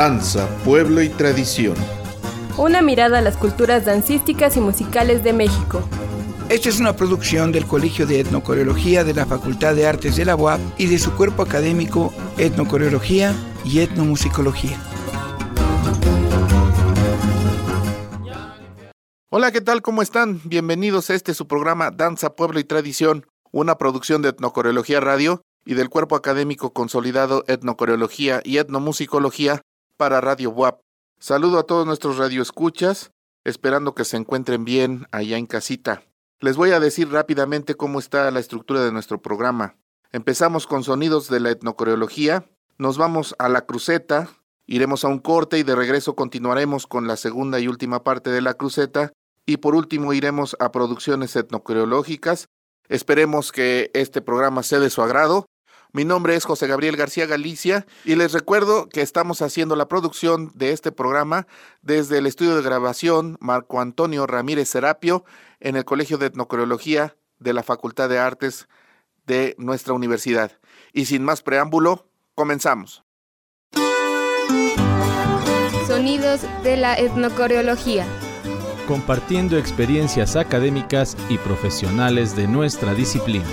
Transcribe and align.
Danza, 0.00 0.48
pueblo 0.64 1.02
y 1.02 1.10
tradición. 1.10 1.74
Una 2.56 2.80
mirada 2.80 3.18
a 3.18 3.20
las 3.20 3.36
culturas 3.36 3.84
dancísticas 3.84 4.56
y 4.56 4.60
musicales 4.60 5.22
de 5.22 5.34
México. 5.34 5.82
Esta 6.48 6.70
es 6.70 6.80
una 6.80 6.96
producción 6.96 7.52
del 7.52 7.66
Colegio 7.66 8.06
de 8.06 8.20
Etnocoreología 8.20 9.04
de 9.04 9.12
la 9.12 9.26
Facultad 9.26 9.74
de 9.74 9.86
Artes 9.86 10.16
de 10.16 10.24
la 10.24 10.36
UAP 10.36 10.58
y 10.78 10.86
de 10.86 10.98
su 10.98 11.12
cuerpo 11.12 11.42
académico 11.42 12.14
Etnocoreología 12.38 13.34
y 13.62 13.80
Etnomusicología. 13.80 14.80
Hola, 19.28 19.52
¿qué 19.52 19.60
tal? 19.60 19.82
¿Cómo 19.82 20.00
están? 20.00 20.40
Bienvenidos 20.44 21.10
a 21.10 21.14
este 21.14 21.34
su 21.34 21.46
programa 21.46 21.90
Danza, 21.90 22.36
Pueblo 22.36 22.58
y 22.58 22.64
Tradición, 22.64 23.26
una 23.52 23.76
producción 23.76 24.22
de 24.22 24.30
Etnocoreología 24.30 25.00
Radio 25.00 25.42
y 25.66 25.74
del 25.74 25.90
Cuerpo 25.90 26.16
Académico 26.16 26.72
Consolidado 26.72 27.44
Etnocoreología 27.48 28.40
y 28.44 28.56
Etnomusicología 28.56 29.60
para 30.00 30.22
Radio 30.22 30.48
WAP. 30.48 30.80
Saludo 31.18 31.58
a 31.58 31.64
todos 31.64 31.84
nuestros 31.84 32.16
radioescuchas, 32.16 33.12
esperando 33.44 33.94
que 33.94 34.06
se 34.06 34.16
encuentren 34.16 34.64
bien 34.64 35.06
allá 35.12 35.36
en 35.36 35.44
casita. 35.44 36.04
Les 36.40 36.56
voy 36.56 36.70
a 36.70 36.80
decir 36.80 37.12
rápidamente 37.12 37.74
cómo 37.74 37.98
está 37.98 38.30
la 38.30 38.40
estructura 38.40 38.82
de 38.82 38.92
nuestro 38.92 39.20
programa. 39.20 39.76
Empezamos 40.10 40.66
con 40.66 40.84
sonidos 40.84 41.28
de 41.28 41.40
la 41.40 41.50
etnocoreología, 41.50 42.46
nos 42.78 42.96
vamos 42.96 43.36
a 43.38 43.50
la 43.50 43.66
cruceta, 43.66 44.30
iremos 44.64 45.04
a 45.04 45.08
un 45.08 45.18
corte 45.18 45.58
y 45.58 45.64
de 45.64 45.76
regreso 45.76 46.16
continuaremos 46.16 46.86
con 46.86 47.06
la 47.06 47.18
segunda 47.18 47.60
y 47.60 47.68
última 47.68 48.02
parte 48.02 48.30
de 48.30 48.40
la 48.40 48.54
cruceta 48.54 49.12
y 49.44 49.58
por 49.58 49.74
último 49.74 50.14
iremos 50.14 50.56
a 50.60 50.72
producciones 50.72 51.36
etnocoreológicas. 51.36 52.48
Esperemos 52.88 53.52
que 53.52 53.90
este 53.92 54.22
programa 54.22 54.62
sea 54.62 54.78
de 54.78 54.88
su 54.88 55.02
agrado. 55.02 55.44
Mi 55.92 56.04
nombre 56.04 56.36
es 56.36 56.44
José 56.44 56.66
Gabriel 56.66 56.96
García 56.96 57.26
Galicia 57.26 57.86
y 58.04 58.14
les 58.14 58.32
recuerdo 58.32 58.88
que 58.88 59.02
estamos 59.02 59.42
haciendo 59.42 59.74
la 59.76 59.88
producción 59.88 60.52
de 60.54 60.72
este 60.72 60.92
programa 60.92 61.46
desde 61.82 62.18
el 62.18 62.26
estudio 62.26 62.54
de 62.56 62.62
grabación 62.62 63.36
Marco 63.40 63.80
Antonio 63.80 64.26
Ramírez 64.26 64.68
Serapio 64.68 65.24
en 65.58 65.76
el 65.76 65.84
Colegio 65.84 66.18
de 66.18 66.26
Etnocoreología 66.26 67.16
de 67.38 67.52
la 67.54 67.62
Facultad 67.62 68.08
de 68.08 68.18
Artes 68.18 68.68
de 69.26 69.56
nuestra 69.58 69.94
universidad. 69.94 70.52
Y 70.92 71.06
sin 71.06 71.24
más 71.24 71.42
preámbulo, 71.42 72.06
comenzamos. 72.34 73.04
Sonidos 75.86 76.42
de 76.62 76.76
la 76.76 76.98
etnocoreología 76.98 78.06
compartiendo 78.90 79.56
experiencias 79.56 80.34
académicas 80.34 81.16
y 81.28 81.38
profesionales 81.38 82.34
de 82.34 82.48
nuestra 82.48 82.92
disciplina. 82.92 83.46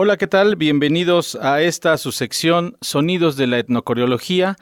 Hola, 0.00 0.16
¿qué 0.16 0.28
tal? 0.28 0.54
Bienvenidos 0.54 1.34
a 1.34 1.60
esta 1.60 1.98
su 1.98 2.12
sección 2.12 2.76
Sonidos 2.80 3.36
de 3.36 3.48
la 3.48 3.58
Etnocoreología. 3.58 4.54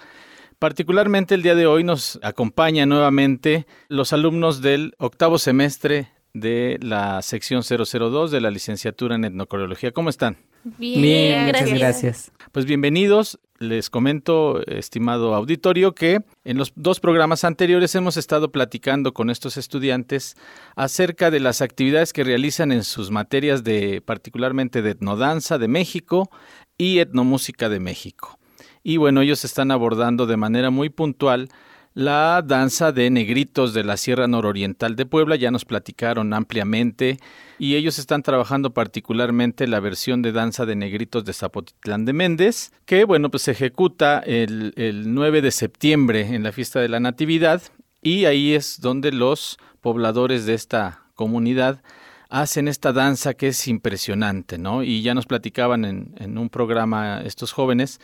Particularmente 0.58 1.34
el 1.34 1.42
día 1.42 1.54
de 1.54 1.66
hoy 1.66 1.84
nos 1.84 2.18
acompaña 2.22 2.86
nuevamente 2.86 3.66
los 3.88 4.14
alumnos 4.14 4.62
del 4.62 4.94
octavo 4.96 5.36
semestre 5.36 6.08
de 6.32 6.78
la 6.80 7.20
sección 7.20 7.60
002 7.62 8.30
de 8.30 8.40
la 8.40 8.50
licenciatura 8.50 9.16
en 9.16 9.26
Etnocoreología. 9.26 9.92
¿Cómo 9.92 10.08
están? 10.08 10.38
Bien, 10.64 11.44
muchas 11.44 11.70
gracias. 11.70 12.32
Pues 12.52 12.64
bienvenidos. 12.64 13.38
Les 13.58 13.88
comento, 13.88 14.60
estimado 14.66 15.34
auditorio, 15.34 15.94
que 15.94 16.20
en 16.44 16.58
los 16.58 16.72
dos 16.76 17.00
programas 17.00 17.42
anteriores 17.42 17.94
hemos 17.94 18.18
estado 18.18 18.52
platicando 18.52 19.14
con 19.14 19.30
estos 19.30 19.56
estudiantes 19.56 20.36
acerca 20.74 21.30
de 21.30 21.40
las 21.40 21.62
actividades 21.62 22.12
que 22.12 22.24
realizan 22.24 22.70
en 22.70 22.84
sus 22.84 23.10
materias 23.10 23.64
de 23.64 24.02
particularmente 24.02 24.82
de 24.82 24.90
etnodanza 24.90 25.56
de 25.56 25.68
México 25.68 26.30
y 26.76 26.98
etnomúsica 26.98 27.70
de 27.70 27.80
México. 27.80 28.38
Y 28.82 28.98
bueno, 28.98 29.22
ellos 29.22 29.44
están 29.44 29.70
abordando 29.70 30.26
de 30.26 30.36
manera 30.36 30.70
muy 30.70 30.90
puntual 30.90 31.48
la 31.96 32.42
danza 32.42 32.92
de 32.92 33.08
negritos 33.08 33.72
de 33.72 33.82
la 33.82 33.96
Sierra 33.96 34.28
Nororiental 34.28 34.96
de 34.96 35.06
Puebla, 35.06 35.34
ya 35.34 35.50
nos 35.50 35.64
platicaron 35.64 36.34
ampliamente, 36.34 37.18
y 37.58 37.74
ellos 37.74 37.98
están 37.98 38.22
trabajando 38.22 38.74
particularmente 38.74 39.66
la 39.66 39.80
versión 39.80 40.20
de 40.20 40.32
danza 40.32 40.66
de 40.66 40.76
negritos 40.76 41.24
de 41.24 41.32
Zapotitlán 41.32 42.04
de 42.04 42.12
Méndez, 42.12 42.70
que 42.84 43.04
bueno, 43.04 43.30
pues 43.30 43.44
se 43.44 43.52
ejecuta 43.52 44.18
el, 44.18 44.74
el 44.76 45.14
9 45.14 45.40
de 45.40 45.50
septiembre 45.50 46.34
en 46.34 46.42
la 46.42 46.52
fiesta 46.52 46.80
de 46.80 46.90
la 46.90 47.00
Natividad, 47.00 47.62
y 48.02 48.26
ahí 48.26 48.52
es 48.52 48.78
donde 48.82 49.10
los 49.10 49.56
pobladores 49.80 50.44
de 50.44 50.52
esta 50.52 51.00
comunidad 51.14 51.80
hacen 52.28 52.68
esta 52.68 52.92
danza 52.92 53.32
que 53.32 53.48
es 53.48 53.68
impresionante, 53.68 54.58
¿no? 54.58 54.82
Y 54.82 55.00
ya 55.00 55.14
nos 55.14 55.24
platicaban 55.24 55.86
en, 55.86 56.14
en 56.18 56.36
un 56.36 56.50
programa 56.50 57.22
estos 57.24 57.52
jóvenes 57.52 58.00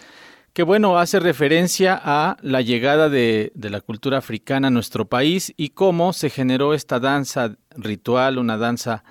que 0.52 0.62
bueno, 0.62 0.98
hace 0.98 1.18
referencia 1.18 1.98
a 2.02 2.36
la 2.42 2.60
llegada 2.60 3.08
de, 3.08 3.52
la 3.54 3.80
cultura 3.80 4.18
africana 4.18 4.68
a 4.68 4.70
nuestro 4.70 5.06
país 5.06 5.54
y 5.56 5.70
cómo 5.70 6.12
se 6.12 6.28
generó 6.28 6.74
esta 6.74 7.00
danza 7.00 7.56
ritual, 7.70 8.38
una 8.38 8.58
danza 8.58 9.02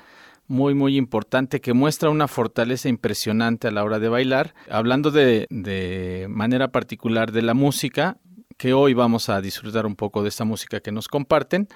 muy, 0.47 0.75
muy 0.75 0.97
importante 0.97 1.59
que 1.61 1.73
muestra 1.73 2.09
una 2.09 2.27
fortaleza 2.27 2.89
impresionante 2.89 3.67
a 3.67 3.71
la 3.71 3.83
hora 3.83 3.99
de 3.99 4.09
bailar. 4.09 4.53
Hablando 4.69 5.09
de, 5.09 5.47
de 5.49 6.27
manera 6.29 6.67
particular 6.67 7.31
de 7.31 7.41
la 7.41 7.53
música, 7.53 8.17
que 8.57 8.73
hoy 8.73 8.93
vamos 8.93 9.29
a 9.29 9.41
disfrutar 9.41 9.87
un 9.87 9.95
poco 9.95 10.21
de 10.21 10.29
esta 10.29 10.43
música 10.45 10.79
que 10.79 10.91
nos 10.91 11.07
comparten, 11.07 11.67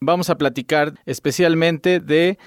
vamos 0.00 0.28
a 0.28 0.36
platicar 0.36 0.94
especialmente 1.06 2.00
de 2.00 2.38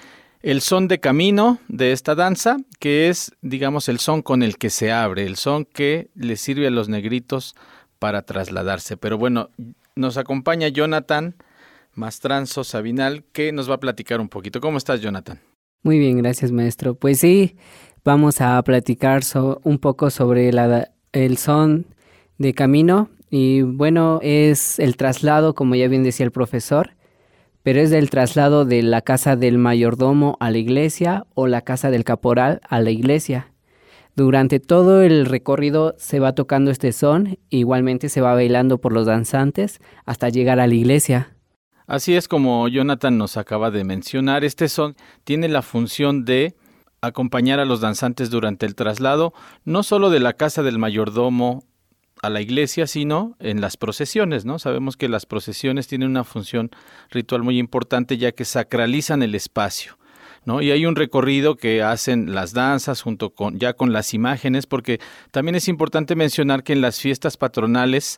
el 0.42 0.62
son 0.62 0.88
de 0.88 1.00
camino 1.00 1.60
de 1.68 1.92
esta 1.92 2.16
danza, 2.16 2.58
que 2.80 3.10
es, 3.10 3.32
digamos, 3.42 3.90
el 3.90 4.00
son 4.00 4.22
con 4.22 4.44
el 4.44 4.58
que 4.58 4.70
se 4.70 4.92
abre, 4.92 5.26
el 5.26 5.36
son 5.36 5.66
que 5.66 6.10
le 6.16 6.38
sirve 6.38 6.68
a 6.68 6.72
los 6.72 6.90
negritos 6.90 7.56
para 8.00 8.22
trasladarse. 8.22 8.98
Pero 8.98 9.18
bueno, 9.18 9.50
nos 9.96 10.18
acompaña 10.18 10.68
Jonathan 10.68 11.36
Mastranzo 11.94 12.64
Sabinal, 12.64 13.24
que 13.34 13.52
nos 13.52 13.70
va 13.70 13.76
a 13.76 13.80
platicar 13.80 14.22
un 14.22 14.30
poquito. 14.30 14.62
¿Cómo 14.62 14.78
estás, 14.78 15.02
Jonathan? 15.02 15.40
Muy 15.84 15.98
bien, 15.98 16.18
gracias, 16.18 16.52
maestro. 16.52 16.94
Pues 16.96 17.20
sí, 17.20 17.56
vamos 18.04 18.40
a 18.42 18.62
platicar 18.64 19.24
un 19.64 19.80
poco 19.80 20.10
sobre 20.12 20.52
el 21.14 21.38
son 21.38 21.88
de 22.38 22.54
camino. 22.54 23.10
Y 23.30 23.64
bueno, 23.64 24.20
es 24.22 24.80
el 24.80 24.96
traslado, 24.96 25.56
como 25.56 25.76
ya 25.76 25.88
bien 25.88 26.04
decía 26.04 26.26
el 26.26 26.32
profesor, 26.32 26.92
pero 27.68 27.82
es 27.82 27.90
del 27.90 28.10
traslado 28.10 28.64
de 28.64 28.82
la 28.82 29.02
casa 29.02 29.36
del 29.36 29.58
mayordomo 29.58 30.38
a 30.40 30.52
la 30.52 30.58
iglesia 30.58 31.26
o 31.34 31.48
la 31.48 31.64
casa 31.64 31.92
del 31.92 32.06
caporal 32.06 32.62
a 32.70 32.80
la 32.80 32.92
iglesia. 32.92 33.52
Durante 34.16 34.62
todo 34.62 35.02
el 35.02 35.26
recorrido 35.26 35.94
se 35.98 36.22
va 36.22 36.34
tocando 36.34 36.72
este 36.72 36.94
son, 36.94 37.40
igualmente 37.50 38.08
se 38.08 38.22
va 38.22 38.34
bailando 38.36 38.78
por 38.78 38.94
los 38.94 39.06
danzantes 39.06 39.82
hasta 40.06 40.30
llegar 40.30 40.62
a 40.62 40.68
la 40.68 40.76
iglesia. 40.76 41.36
Así 41.88 42.16
es 42.16 42.30
como 42.30 42.70
Jonathan 42.70 43.18
nos 43.18 43.36
acaba 43.36 43.70
de 43.70 43.84
mencionar, 43.84 44.46
este 44.46 44.70
son 44.70 44.96
tiene 45.26 45.50
la 45.50 45.62
función 45.62 46.24
de 46.24 46.56
acompañar 47.02 47.60
a 47.60 47.66
los 47.66 47.82
danzantes 47.82 48.30
durante 48.30 48.66
el 48.66 48.76
traslado, 48.76 49.34
no 49.66 49.84
solo 49.84 50.10
de 50.10 50.22
la 50.22 50.32
casa 50.32 50.64
del 50.64 50.80
mayordomo 50.80 51.66
a 52.22 52.30
la 52.30 52.42
iglesia, 52.42 52.88
sino 52.88 53.36
en 53.40 53.62
las 53.62 53.78
procesiones, 53.78 54.46
¿no? 54.46 54.60
Sabemos 54.60 54.98
que 54.98 55.10
las 55.10 55.26
procesiones 55.26 55.88
tienen 55.88 56.10
una 56.10 56.24
función 56.24 56.72
ritual 57.10 57.44
muy 57.44 57.60
importante 57.60 58.18
ya 58.18 58.32
que 58.32 58.46
sacralizan 58.46 59.24
el 59.24 59.36
espacio. 59.36 59.98
¿No? 60.46 60.62
Y 60.62 60.72
hay 60.72 60.86
un 60.86 60.96
recorrido 60.96 61.58
que 61.58 61.84
hacen 61.84 62.34
las 62.34 62.54
danzas 62.54 63.02
junto 63.02 63.32
con 63.32 63.60
ya 63.60 63.74
con 63.74 63.92
las 63.92 64.14
imágenes, 64.14 64.66
porque 64.66 65.02
también 65.32 65.56
es 65.56 65.68
importante 65.68 66.16
mencionar 66.16 66.64
que 66.64 66.72
en 66.72 66.80
las 66.80 67.02
fiestas 67.02 67.36
patronales 67.36 68.18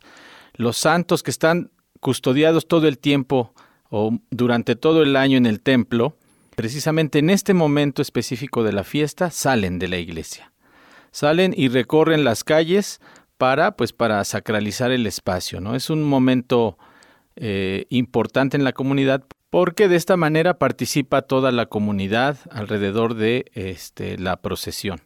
los 0.54 0.76
santos 0.76 1.24
que 1.24 1.32
están 1.32 1.72
custodiados 1.98 2.68
todo 2.68 2.86
el 2.86 2.98
tiempo 2.98 3.52
o 3.90 4.16
durante 4.30 4.76
todo 4.76 5.02
el 5.02 5.16
año 5.16 5.38
en 5.38 5.46
el 5.46 5.60
templo, 5.60 6.16
precisamente 6.54 7.18
en 7.18 7.30
este 7.30 7.52
momento 7.52 8.00
específico 8.00 8.62
de 8.62 8.72
la 8.72 8.84
fiesta 8.84 9.30
salen 9.30 9.80
de 9.80 9.88
la 9.88 9.98
iglesia. 9.98 10.52
Salen 11.10 11.52
y 11.56 11.68
recorren 11.68 12.22
las 12.22 12.44
calles 12.44 13.00
para, 13.40 13.74
pues, 13.74 13.94
para 13.94 14.22
sacralizar 14.24 14.90
el 14.90 15.06
espacio, 15.06 15.62
¿no? 15.62 15.74
Es 15.74 15.88
un 15.88 16.02
momento 16.02 16.76
eh, 17.36 17.86
importante 17.88 18.58
en 18.58 18.64
la 18.64 18.74
comunidad 18.74 19.24
porque 19.48 19.88
de 19.88 19.96
esta 19.96 20.18
manera 20.18 20.58
participa 20.58 21.22
toda 21.22 21.50
la 21.50 21.64
comunidad 21.64 22.36
alrededor 22.50 23.14
de 23.14 23.46
este, 23.54 24.18
la 24.18 24.42
procesión. 24.42 25.00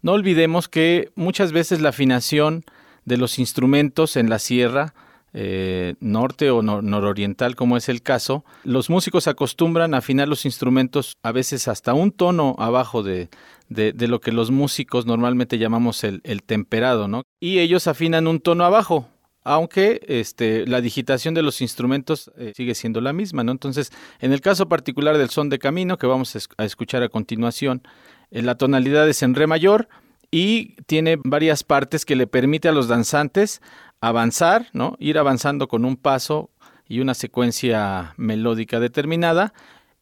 No 0.00 0.12
olvidemos 0.12 0.66
que 0.70 1.10
muchas 1.14 1.52
veces 1.52 1.82
la 1.82 1.90
afinación 1.90 2.64
de 3.04 3.18
los 3.18 3.38
instrumentos 3.38 4.16
en 4.16 4.30
la 4.30 4.38
sierra 4.38 4.94
eh, 5.34 5.94
norte 6.00 6.50
o 6.50 6.62
nororiental, 6.62 7.54
como 7.54 7.76
es 7.76 7.88
el 7.88 8.02
caso, 8.02 8.44
los 8.64 8.88
músicos 8.88 9.28
acostumbran 9.28 9.94
a 9.94 9.98
afinar 9.98 10.28
los 10.28 10.44
instrumentos 10.44 11.16
a 11.22 11.32
veces 11.32 11.68
hasta 11.68 11.94
un 11.94 12.12
tono 12.12 12.56
abajo 12.58 13.02
de, 13.02 13.28
de, 13.68 14.08
lo 14.08 14.20
que 14.20 14.32
los 14.32 14.50
músicos 14.50 15.06
normalmente 15.06 15.58
llamamos 15.58 16.02
el, 16.04 16.22
temperado, 16.44 17.08
¿no? 17.08 17.24
Y 17.40 17.58
ellos 17.58 17.86
afinan 17.86 18.26
un 18.26 18.40
tono 18.40 18.64
abajo, 18.64 19.08
aunque 19.44 20.00
este, 20.08 20.66
la 20.66 20.80
digitación 20.80 21.34
de 21.34 21.42
los 21.42 21.60
instrumentos 21.60 22.30
eh, 22.38 22.52
sigue 22.56 22.74
siendo 22.74 23.00
la 23.00 23.12
misma, 23.12 23.44
¿no? 23.44 23.52
Entonces, 23.52 23.92
en 24.20 24.32
el 24.32 24.40
caso 24.40 24.68
particular 24.68 25.18
del 25.18 25.30
son 25.30 25.50
de 25.50 25.58
camino 25.58 25.98
que 25.98 26.06
vamos 26.06 26.34
a 26.56 26.64
escuchar 26.64 27.02
a 27.02 27.08
continuación, 27.08 27.82
La 28.30 28.56
tonalidad 28.56 29.08
es 29.08 29.22
en 29.22 29.34
re 29.34 29.46
mayor 29.46 29.88
y 30.30 30.74
tiene 30.86 31.18
varias 31.22 31.64
partes 31.64 32.04
que 32.04 32.16
le 32.16 32.26
permite 32.26 32.68
a 32.68 32.72
los 32.72 32.88
danzantes 32.88 33.62
avanzar, 34.00 34.68
¿no? 34.72 34.96
Ir 34.98 35.18
avanzando 35.18 35.68
con 35.68 35.84
un 35.84 35.96
paso 35.96 36.50
y 36.86 37.00
una 37.00 37.14
secuencia 37.14 38.14
melódica 38.16 38.80
determinada 38.80 39.52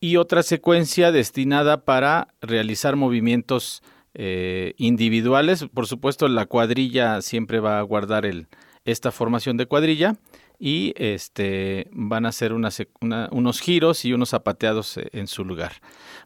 y 0.01 0.17
otra 0.17 0.43
secuencia 0.43 1.11
destinada 1.11 1.85
para 1.85 2.29
realizar 2.41 2.97
movimientos 2.97 3.83
eh, 4.15 4.75
individuales. 4.77 5.67
Por 5.73 5.87
supuesto, 5.87 6.29
la 6.29 6.47
cuadrilla 6.47 7.23
siempre 7.23 7.61
va 7.61 7.79
a 7.79 7.83
guardar 7.83 8.25
el, 8.27 8.47
esta 8.85 9.11
formación 9.11 9.57
de 9.57 9.67
cuadrilla 9.67 10.17
y 10.59 10.95
este, 10.97 11.89
van 11.93 12.25
a 12.25 12.31
hacer 12.31 12.53
unos 12.53 13.61
giros 13.61 14.05
y 14.05 14.13
unos 14.13 14.31
zapateados 14.31 14.97
eh, 14.97 15.09
en 15.13 15.27
su 15.27 15.45
lugar. 15.45 15.73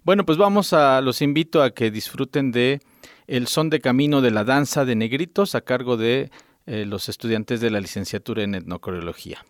Bueno, 0.04 0.24
pues 0.24 0.38
vamos 0.38 0.72
a, 0.72 1.00
los 1.00 1.20
invito 1.22 1.62
a 1.62 1.70
que 1.70 1.90
disfruten 1.90 2.52
de 2.52 2.80
el 3.26 3.46
son 3.46 3.70
de 3.70 3.80
camino 3.80 4.20
de 4.20 4.30
la 4.30 4.44
danza 4.44 4.84
de 4.84 4.94
negritos 4.96 5.54
a 5.54 5.60
cargo 5.60 5.96
de 5.96 6.30
eh, 6.72 6.84
los 6.86 7.08
estudiantes 7.08 7.60
de 7.60 7.68
la 7.68 7.80
licenciatura 7.80 8.44
en 8.44 8.54
etnocoreología. 8.54 9.44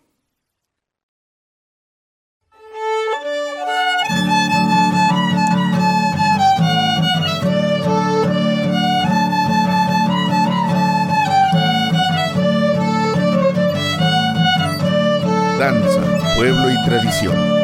danza, 15.59 16.01
pueblo 16.35 16.71
y 16.71 16.85
tradición. 16.85 17.60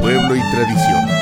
Pueblo 0.00 1.19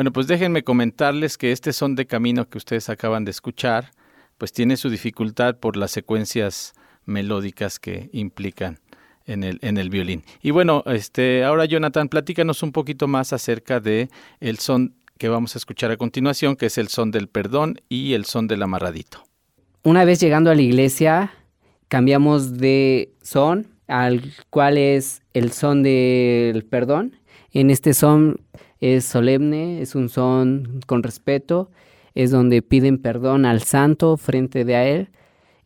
Bueno, 0.00 0.12
pues 0.12 0.26
déjenme 0.28 0.64
comentarles 0.64 1.36
que 1.36 1.52
este 1.52 1.74
son 1.74 1.94
de 1.94 2.06
camino 2.06 2.48
que 2.48 2.56
ustedes 2.56 2.88
acaban 2.88 3.26
de 3.26 3.32
escuchar, 3.32 3.90
pues 4.38 4.50
tiene 4.50 4.78
su 4.78 4.88
dificultad 4.88 5.58
por 5.58 5.76
las 5.76 5.90
secuencias 5.90 6.72
melódicas 7.04 7.78
que 7.78 8.08
implican 8.12 8.78
en 9.30 9.44
el, 9.44 9.58
en 9.62 9.78
el 9.78 9.90
violín. 9.90 10.24
Y 10.42 10.50
bueno, 10.50 10.82
este, 10.86 11.44
ahora 11.44 11.64
Jonathan, 11.64 12.08
platícanos 12.08 12.62
un 12.62 12.72
poquito 12.72 13.08
más 13.08 13.32
acerca 13.32 13.80
de 13.80 14.08
el 14.40 14.58
son 14.58 14.94
que 15.18 15.28
vamos 15.28 15.54
a 15.54 15.58
escuchar 15.58 15.90
a 15.90 15.96
continuación, 15.96 16.56
que 16.56 16.66
es 16.66 16.78
el 16.78 16.88
son 16.88 17.10
del 17.10 17.28
perdón 17.28 17.80
y 17.88 18.14
el 18.14 18.24
son 18.24 18.48
del 18.48 18.62
amarradito. 18.62 19.22
Una 19.82 20.04
vez 20.04 20.18
llegando 20.20 20.50
a 20.50 20.54
la 20.54 20.62
iglesia, 20.62 21.32
cambiamos 21.88 22.58
de 22.58 23.12
son, 23.22 23.66
al 23.86 24.22
cual 24.48 24.78
es 24.78 25.22
el 25.34 25.52
son 25.52 25.82
del 25.82 26.64
perdón. 26.64 27.16
En 27.52 27.70
este 27.70 27.94
son 27.94 28.40
es 28.80 29.04
solemne, 29.04 29.82
es 29.82 29.94
un 29.94 30.08
son 30.08 30.80
con 30.86 31.02
respeto, 31.02 31.70
es 32.14 32.30
donde 32.30 32.62
piden 32.62 32.98
perdón 32.98 33.44
al 33.44 33.62
santo 33.62 34.16
frente 34.16 34.64
de 34.64 34.76
a 34.76 34.86
él. 34.86 35.08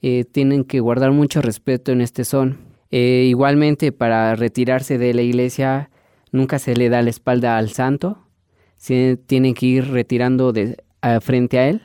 Eh, 0.02 0.25
tienen 0.25 0.64
que 0.64 0.80
guardar 0.80 1.12
mucho 1.12 1.40
respeto 1.40 1.92
en 1.92 2.00
este 2.00 2.25
son. 2.25 2.74
Eh, 2.96 3.24
igualmente, 3.28 3.90
para 3.90 4.36
retirarse 4.36 4.98
de 4.98 5.14
la 5.14 5.22
iglesia, 5.22 5.90
nunca 6.30 6.60
se 6.60 6.76
le 6.76 6.88
da 6.88 7.02
la 7.02 7.10
espalda 7.10 7.58
al 7.58 7.70
santo, 7.70 8.28
se 8.76 9.16
tienen 9.16 9.54
que 9.54 9.66
ir 9.66 9.88
retirando 9.90 10.52
de, 10.52 10.76
frente 11.20 11.58
a 11.58 11.68
él, 11.68 11.82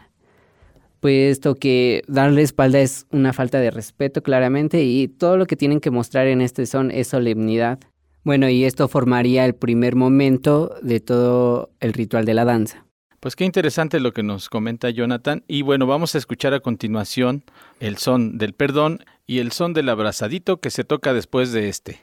puesto 1.00 1.56
que 1.56 2.04
darle 2.08 2.44
espalda 2.44 2.80
es 2.80 3.08
una 3.10 3.34
falta 3.34 3.60
de 3.60 3.72
respeto 3.72 4.22
claramente 4.22 4.84
y 4.84 5.08
todo 5.08 5.36
lo 5.36 5.48
que 5.48 5.56
tienen 5.56 5.80
que 5.80 5.90
mostrar 5.90 6.28
en 6.28 6.42
este 6.42 6.68
son 6.68 6.92
es 6.92 7.08
solemnidad. 7.08 7.80
Bueno, 8.24 8.48
y 8.48 8.64
esto 8.64 8.88
formaría 8.88 9.46
el 9.46 9.56
primer 9.56 9.96
momento 9.96 10.76
de 10.84 11.00
todo 11.00 11.72
el 11.80 11.94
ritual 11.94 12.26
de 12.26 12.36
la 12.36 12.46
danza. 12.46 12.86
Pues 13.20 13.36
qué 13.36 13.44
interesante 13.44 14.00
lo 14.00 14.14
que 14.14 14.24
nos 14.24 14.48
comenta 14.48 14.90
Jonathan. 14.90 15.44
Y 15.48 15.62
bueno, 15.62 15.86
vamos 15.86 16.16
a 16.16 16.18
escuchar 16.18 16.54
a 16.54 16.62
continuación 16.62 17.44
el 17.82 17.98
son 17.98 18.38
del 18.38 18.54
perdón 18.54 19.04
y 19.28 19.40
el 19.40 19.52
son 19.52 19.74
del 19.74 19.90
abrazadito 19.90 20.62
que 20.62 20.70
se 20.70 20.86
toca 20.86 21.14
después 21.14 21.52
de 21.52 21.68
este. 21.68 22.02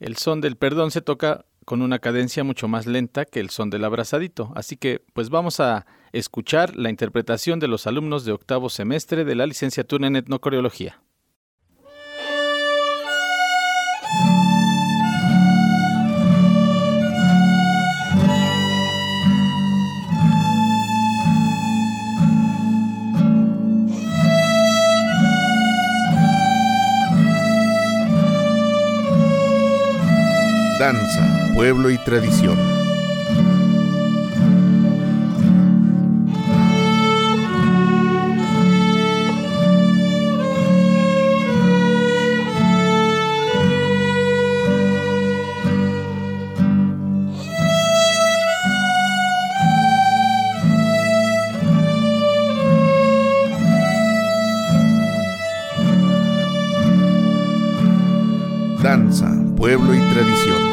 El 0.00 0.16
son 0.16 0.40
del 0.40 0.56
perdón 0.56 0.90
se 0.90 1.02
toca 1.02 1.44
con 1.64 1.82
una 1.82 2.00
cadencia 2.00 2.42
mucho 2.42 2.66
más 2.66 2.86
lenta 2.86 3.24
que 3.24 3.38
el 3.38 3.50
son 3.50 3.70
del 3.70 3.84
abrazadito. 3.84 4.52
Así 4.56 4.76
que 4.76 5.02
pues 5.12 5.30
vamos 5.30 5.60
a 5.60 5.86
escuchar 6.12 6.74
la 6.74 6.90
interpretación 6.90 7.60
de 7.60 7.68
los 7.68 7.86
alumnos 7.86 8.24
de 8.24 8.32
octavo 8.32 8.70
semestre 8.70 9.24
de 9.24 9.36
la 9.36 9.46
licenciatura 9.46 10.08
en 10.08 10.16
etnocoreología. 10.16 11.00
Danza, 30.84 31.50
pueblo 31.54 31.88
y 31.88 31.96
tradición. 31.96 32.74
pueblo 59.64 59.94
y 59.94 59.98
tradición. 60.12 60.63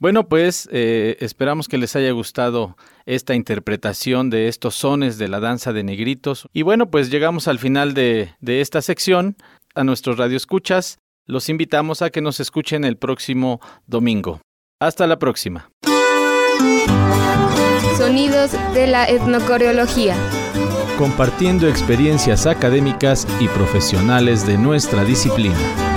Bueno, 0.00 0.28
pues 0.28 0.66
eh, 0.72 1.18
esperamos 1.20 1.68
que 1.68 1.76
les 1.76 1.94
haya 1.94 2.10
gustado 2.12 2.74
esta 3.04 3.34
interpretación 3.34 4.30
de 4.30 4.48
estos 4.48 4.74
sones 4.74 5.18
de 5.18 5.28
la 5.28 5.40
danza 5.40 5.74
de 5.74 5.84
negritos. 5.84 6.48
Y 6.54 6.62
bueno, 6.62 6.90
pues 6.90 7.10
llegamos 7.10 7.48
al 7.48 7.58
final 7.58 7.92
de, 7.92 8.34
de 8.40 8.62
esta 8.62 8.80
sección. 8.80 9.36
A 9.74 9.84
nuestros 9.84 10.16
radioescuchas, 10.16 10.98
los 11.26 11.50
invitamos 11.50 12.00
a 12.00 12.08
que 12.08 12.22
nos 12.22 12.40
escuchen 12.40 12.84
el 12.84 12.96
próximo 12.96 13.60
domingo. 13.86 14.40
Hasta 14.80 15.06
la 15.06 15.18
próxima. 15.18 15.70
Sonidos 17.98 18.52
de 18.72 18.86
la 18.86 19.06
etnocoreología. 19.06 20.16
Compartiendo 20.96 21.68
experiencias 21.68 22.46
académicas 22.46 23.28
y 23.38 23.48
profesionales 23.48 24.46
de 24.46 24.56
nuestra 24.56 25.04
disciplina. 25.04 25.89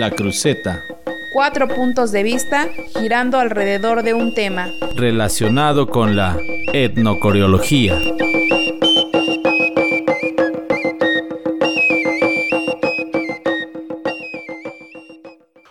La 0.00 0.10
cruceta. 0.12 0.82
Cuatro 1.34 1.68
puntos 1.68 2.10
de 2.10 2.22
vista 2.22 2.70
girando 2.98 3.38
alrededor 3.38 4.02
de 4.02 4.14
un 4.14 4.32
tema. 4.32 4.66
Relacionado 4.96 5.88
con 5.88 6.16
la 6.16 6.38
etnocoreología. 6.72 8.00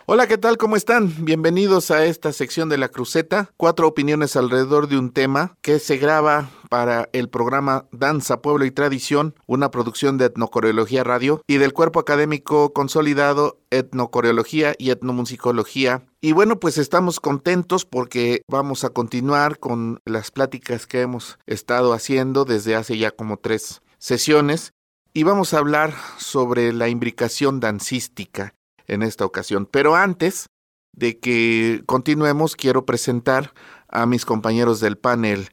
Hola, 0.06 0.28
¿qué 0.28 0.38
tal? 0.38 0.58
¿Cómo 0.58 0.76
están? 0.76 1.12
Bienvenidos 1.26 1.90
a 1.90 2.06
esta 2.06 2.32
sección 2.32 2.70
de 2.70 2.78
La 2.78 2.90
Cruceta. 2.90 3.50
Cuatro 3.58 3.88
opiniones 3.88 4.36
alrededor 4.36 4.90
de 4.90 5.00
un 5.00 5.12
tema 5.12 5.56
que 5.64 5.80
se 5.80 5.98
graba 5.98 6.52
para 6.70 7.10
el 7.14 7.30
programa 7.30 7.88
Danza, 7.92 8.42
Pueblo 8.42 8.66
y 8.66 8.72
Tradición, 8.72 9.36
una 9.48 9.72
producción 9.72 10.18
de 10.18 10.26
Etnocoreología 10.26 11.04
Radio 11.04 11.42
y 11.48 11.58
del 11.58 11.74
Cuerpo 11.74 12.00
Académico 12.00 12.72
Consolidado 12.74 13.60
Etnocoreología 13.72 14.76
y 14.78 14.92
Etnomusicología. 14.92 16.06
Y 16.22 16.32
bueno, 16.32 16.60
pues 16.60 16.78
estamos 16.78 17.20
contentos 17.20 17.86
porque 17.86 18.44
vamos 18.48 18.84
a 18.84 18.90
continuar 18.90 19.60
con 19.60 20.00
las 20.06 20.32
pláticas 20.32 20.88
que 20.88 21.02
hemos 21.02 21.40
estado 21.48 21.94
haciendo 21.94 22.46
desde 22.46 22.76
hace 22.76 22.98
ya 22.98 23.12
como 23.12 23.38
tres 23.38 23.82
sesiones 23.98 24.74
y 25.14 25.24
vamos 25.24 25.54
a 25.54 25.58
hablar 25.58 25.94
sobre 26.18 26.72
la 26.72 26.88
imbricación 26.88 27.60
dancística 27.60 28.54
en 28.88 29.02
esta 29.02 29.26
ocasión. 29.26 29.66
Pero 29.66 29.96
antes 29.96 30.50
de 30.94 31.20
que 31.20 31.84
continuemos, 31.86 32.56
quiero 32.56 32.86
presentar 32.86 33.54
a 33.88 34.06
mis 34.06 34.26
compañeros 34.26 34.80
del 34.80 34.98
panel. 34.98 35.50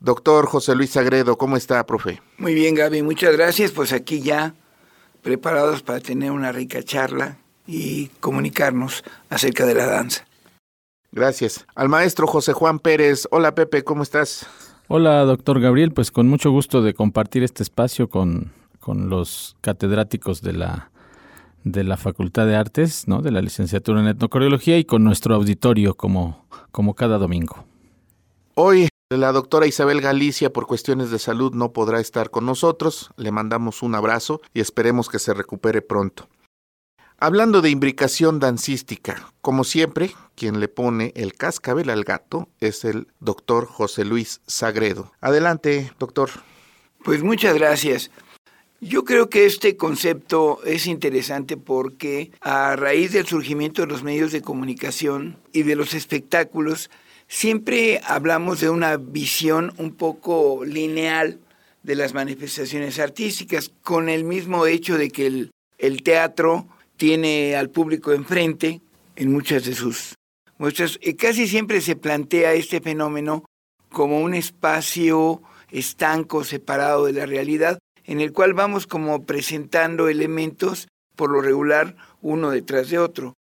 Doctor 0.00 0.46
José 0.46 0.74
Luis 0.74 0.90
Sagredo, 0.90 1.36
¿cómo 1.36 1.56
está, 1.56 1.84
profe? 1.84 2.22
Muy 2.38 2.54
bien, 2.54 2.74
Gaby, 2.74 3.02
muchas 3.02 3.32
gracias. 3.36 3.72
Pues 3.72 3.92
aquí 3.92 4.20
ya 4.20 4.54
preparados 5.22 5.82
para 5.82 6.00
tener 6.00 6.30
una 6.30 6.52
rica 6.52 6.82
charla 6.82 7.38
y 7.66 8.06
comunicarnos 8.20 9.02
acerca 9.28 9.66
de 9.66 9.74
la 9.74 9.86
danza. 9.86 10.24
Gracias. 11.10 11.66
Al 11.74 11.88
maestro 11.88 12.26
José 12.26 12.52
Juan 12.52 12.78
Pérez. 12.78 13.26
Hola, 13.30 13.54
Pepe, 13.54 13.82
¿cómo 13.82 14.02
estás? 14.02 14.46
Hola, 14.86 15.24
doctor 15.24 15.60
Gabriel. 15.60 15.92
Pues 15.92 16.10
con 16.10 16.28
mucho 16.28 16.50
gusto 16.50 16.80
de 16.82 16.94
compartir 16.94 17.42
este 17.42 17.62
espacio 17.62 18.08
con, 18.08 18.52
con 18.78 19.08
los 19.08 19.56
catedráticos 19.60 20.42
de 20.42 20.52
la 20.52 20.90
de 21.64 21.84
la 21.84 21.96
Facultad 21.96 22.46
de 22.46 22.56
Artes, 22.56 23.08
¿no? 23.08 23.20
de 23.20 23.30
la 23.30 23.42
licenciatura 23.42 24.00
en 24.00 24.06
etnocoreología 24.06 24.78
y 24.78 24.84
con 24.84 25.04
nuestro 25.04 25.34
auditorio 25.34 25.94
como, 25.94 26.46
como 26.70 26.94
cada 26.94 27.18
domingo. 27.18 27.64
Hoy 28.54 28.88
la 29.16 29.32
doctora 29.32 29.66
Isabel 29.66 30.02
Galicia 30.02 30.52
por 30.52 30.66
cuestiones 30.66 31.10
de 31.10 31.18
salud 31.18 31.54
no 31.54 31.72
podrá 31.72 31.98
estar 31.98 32.30
con 32.30 32.44
nosotros, 32.44 33.10
le 33.16 33.32
mandamos 33.32 33.82
un 33.82 33.94
abrazo 33.94 34.42
y 34.52 34.60
esperemos 34.60 35.08
que 35.08 35.18
se 35.18 35.32
recupere 35.32 35.80
pronto. 35.80 36.28
Hablando 37.18 37.62
de 37.62 37.70
imbricación 37.70 38.38
dancística, 38.38 39.32
como 39.40 39.64
siempre, 39.64 40.12
quien 40.36 40.60
le 40.60 40.68
pone 40.68 41.12
el 41.16 41.32
cascabel 41.32 41.88
al 41.88 42.04
gato 42.04 42.48
es 42.60 42.84
el 42.84 43.08
doctor 43.18 43.66
José 43.66 44.04
Luis 44.04 44.42
Sagredo. 44.46 45.10
Adelante, 45.20 45.90
doctor. 45.98 46.30
Pues 47.02 47.22
muchas 47.22 47.54
gracias. 47.54 48.10
Yo 48.80 49.04
creo 49.04 49.28
que 49.30 49.46
este 49.46 49.76
concepto 49.76 50.60
es 50.64 50.86
interesante 50.86 51.56
porque 51.56 52.30
a 52.40 52.76
raíz 52.76 53.12
del 53.12 53.26
surgimiento 53.26 53.82
de 53.82 53.88
los 53.88 54.04
medios 54.04 54.30
de 54.30 54.42
comunicación 54.42 55.38
y 55.52 55.62
de 55.62 55.74
los 55.74 55.94
espectáculos, 55.94 56.88
siempre 57.28 58.00
hablamos 58.04 58.60
de 58.60 58.70
una 58.70 58.96
visión 58.96 59.72
un 59.76 59.94
poco 59.94 60.64
lineal 60.64 61.38
de 61.82 61.94
las 61.94 62.14
manifestaciones 62.14 62.98
artísticas, 62.98 63.70
con 63.82 64.08
el 64.08 64.24
mismo 64.24 64.66
hecho 64.66 64.98
de 64.98 65.10
que 65.10 65.26
el, 65.78 66.02
teatro 66.02 66.66
tiene 66.96 67.54
al 67.54 67.70
público 67.70 68.12
enfrente 68.12 68.80
en 69.14 69.32
muchas 69.32 69.64
de 69.64 69.74
sus 69.74 70.14
muestras. 70.58 70.98
Y 71.00 71.14
casi 71.14 71.46
siempre 71.46 71.80
se 71.80 71.94
plantea 71.94 72.54
este 72.54 72.80
fenómeno 72.80 73.44
como 73.90 74.20
un 74.20 74.34
espacio 74.34 75.40
estanco, 75.70 76.44
separado 76.44 77.06
de 77.06 77.12
la 77.12 77.26
realidad, 77.26 77.78
en 78.04 78.20
el 78.20 78.32
cual 78.32 78.54
vamos 78.54 78.86
como 78.86 79.24
presentando 79.24 80.08
elementos 80.08 80.88
por 81.14 81.30
lo 81.30 81.40
regular 81.40 81.96
uno 82.20 82.50
detrás 82.50 82.90
de 82.90 82.98
otro. 82.98 83.34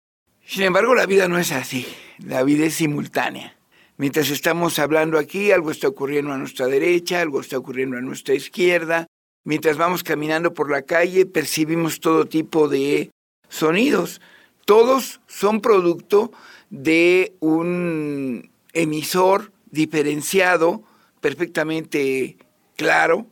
Sin 0.46 0.64
embargo, 0.64 0.96
la 0.96 1.06
vida 1.06 1.28
no 1.28 1.38
es 1.38 1.52
así, 1.52 1.86
la 2.20 2.44
vida 2.44 2.66
es 2.66 2.76
simultánea. 2.76 3.57
Mientras 4.00 4.30
estamos 4.30 4.78
hablando 4.78 5.18
aquí, 5.18 5.52
algo 5.52 5.72
está 5.72 5.88
ocurriendo 5.88 6.32
a 6.32 6.38
nuestra 6.38 6.68
derecha, 6.68 7.20
algo 7.20 7.42
está 7.42 7.58
ocurriendo 7.58 7.98
a 7.98 8.02
nuestra 8.02 8.36
izquierda. 8.36 9.08
Mientras 9.44 9.78
vamos 9.78 10.04
caminando 10.04 10.54
por 10.54 10.70
la 10.70 10.84
calle, 10.84 11.26
percibimos 11.26 12.00
todo 12.00 12.26
tipo 12.26 12.68
de 12.68 13.10
sonidos. 13.50 14.22
Todos 14.66 15.20
son 15.26 15.62
producto 15.62 16.32
de 16.70 17.34
un 17.40 18.52
emisor 18.74 19.52
diferenciado, 19.72 20.84
perfectamente 21.20 22.38
claro. 22.76 23.26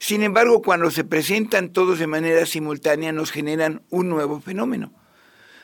Sin 0.00 0.24
embargo, 0.24 0.60
cuando 0.60 0.90
se 0.90 1.04
presentan 1.04 1.68
todos 1.68 2.00
de 2.00 2.08
manera 2.08 2.46
simultánea, 2.46 3.12
nos 3.12 3.30
generan 3.30 3.82
un 3.90 4.08
nuevo 4.08 4.40
fenómeno. 4.40 4.92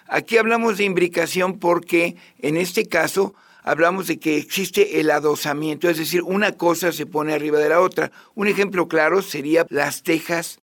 Aquí 0.06 0.36
hablamos 0.36 0.78
de 0.78 0.84
imbricación 0.84 1.58
porque, 1.58 2.14
en 2.38 2.56
este 2.56 2.86
caso, 2.86 3.34
hablamos 3.66 4.06
de 4.06 4.18
que 4.18 4.38
existe 4.38 5.00
el 5.00 5.11
adosamiento, 5.11 5.90
es 5.90 5.99
decir, 5.99 6.23
una 6.23 6.52
cosa 6.52 6.92
se 6.92 7.04
pone 7.04 7.35
arriba 7.35 7.58
de 7.58 7.68
la 7.68 7.80
otra. 7.80 8.12
Un 8.37 8.46
ejemplo 8.46 8.87
claro 8.87 9.23
sería 9.23 9.66
las 9.70 10.04
tejas 10.04 10.61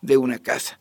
de 0.00 0.16
una 0.16 0.38
casa. 0.38 0.80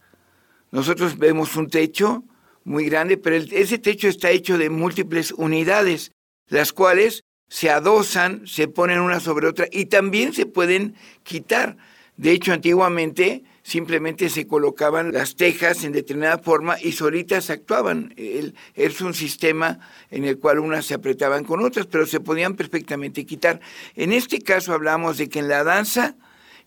Nosotros 0.71 1.17
vemos 1.17 1.57
un 1.57 1.69
techo 1.69 2.23
muy 2.63 2.85
grande, 2.85 3.17
pero 3.17 3.35
ese 3.35 3.77
techo 3.77 4.07
está 4.07 4.31
hecho 4.31 4.57
de 4.57 4.69
múltiples 4.69 5.33
unidades, 5.33 6.11
las 6.47 6.71
cuales 6.71 7.25
se 7.49 7.69
adosan, 7.69 8.47
se 8.47 8.69
ponen 8.69 9.01
una 9.01 9.19
sobre 9.19 9.47
otra 9.47 9.67
y 9.69 9.85
también 9.85 10.33
se 10.33 10.45
pueden 10.45 10.95
quitar. 11.23 11.75
De 12.15 12.31
hecho, 12.31 12.53
antiguamente 12.53 13.43
simplemente 13.65 14.29
se 14.29 14.45
colocaban 14.45 15.11
las 15.11 15.35
tejas 15.35 15.83
en 15.83 15.91
determinada 15.91 16.37
forma 16.37 16.77
y 16.79 16.91
solitas 16.91 17.49
actuaban. 17.49 18.13
es 18.15 19.01
un 19.01 19.15
sistema 19.15 19.79
en 20.11 20.23
el 20.23 20.37
cual 20.37 20.59
unas 20.59 20.85
se 20.85 20.93
apretaban 20.93 21.43
con 21.43 21.65
otras, 21.65 21.87
pero 21.87 22.05
se 22.05 22.19
podían 22.19 22.55
perfectamente 22.55 23.25
quitar. 23.25 23.59
En 23.95 24.13
este 24.13 24.39
caso 24.39 24.71
hablamos 24.71 25.17
de 25.17 25.29
que 25.29 25.39
en 25.39 25.47
la 25.47 25.63
danza 25.63 26.15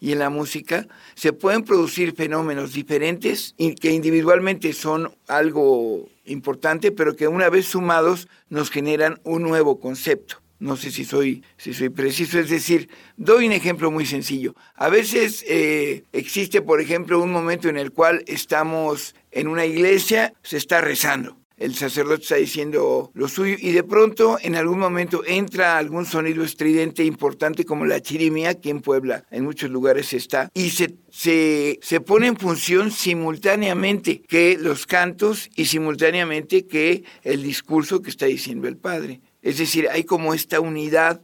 y 0.00 0.11
en 0.11 0.19
la 0.19 0.28
música 0.28 0.88
se 1.14 1.33
pueden 1.33 1.62
producir 1.62 2.17
fenómenos 2.17 2.73
diferentes 2.73 3.55
y 3.57 3.76
que 3.76 3.93
individualmente 3.93 4.73
son 4.73 5.14
algo 5.28 6.09
importante, 6.25 6.90
pero 6.90 7.14
que 7.14 7.28
una 7.28 7.49
vez 7.49 7.67
sumados 7.67 8.26
nos 8.49 8.71
generan 8.71 9.21
un 9.23 9.45
nuevo 9.45 9.78
concepto. 9.78 10.43
No 10.61 10.77
sé 10.77 10.91
si 10.91 11.05
soy, 11.05 11.45
si 11.57 11.73
soy 11.73 11.88
preciso, 11.88 12.38
es 12.38 12.50
decir, 12.50 12.88
doy 13.17 13.47
un 13.47 13.53
ejemplo 13.53 13.91
muy 13.91 14.07
sencillo. 14.07 14.55
A 14.75 14.88
veces 14.88 15.45
eh, 15.47 16.05
existe, 16.12 16.62
por 16.62 16.81
ejemplo, 16.81 17.23
un 17.23 17.31
momento 17.31 17.69
en 17.69 17.77
el 17.77 17.93
cual 17.93 18.25
estamos 18.27 19.15
en 19.31 19.47
una 19.47 19.65
iglesia, 19.67 20.35
se 20.43 20.57
está 20.57 20.81
rezando. 20.81 21.38
El 21.59 21.75
sacerdote 21.75 22.23
está 22.23 22.37
diciendo 22.37 23.11
lo 23.15 23.27
suyo 23.27 23.57
y 23.59 23.73
de 23.73 23.83
pronto 23.83 24.38
en 24.41 24.55
algún 24.55 24.79
momento 24.79 25.25
entra 25.27 25.77
algún 25.77 26.07
sonido 26.07 26.45
estridente 26.45 27.05
importante 27.05 27.65
como 27.65 27.85
la 27.85 28.00
chirimía, 28.00 28.61
que 28.61 28.71
en 28.71 28.81
Puebla 28.81 29.25
en 29.33 29.43
muchos 29.43 29.69
lugares 29.69 30.12
está, 30.12 30.50
y 30.55 30.71
se, 30.71 30.95
se, 31.11 31.81
se 31.83 32.00
pone 32.00 32.29
en 32.29 32.37
función 32.37 32.93
simultáneamente 32.93 34.23
que 34.23 34.57
los 34.57 34.87
cantos 34.87 35.50
y 35.57 35.65
simultáneamente 35.65 36.65
que 36.65 37.03
el 37.25 37.43
discurso 37.43 38.03
que 38.03 38.11
está 38.11 38.27
diciendo 38.27 38.69
el 38.69 38.77
Padre. 38.77 39.21
Es 39.42 39.59
decir, 39.59 39.88
hay 39.90 40.04
como 40.04 40.35
esta 40.35 40.61
unidad. 40.61 41.22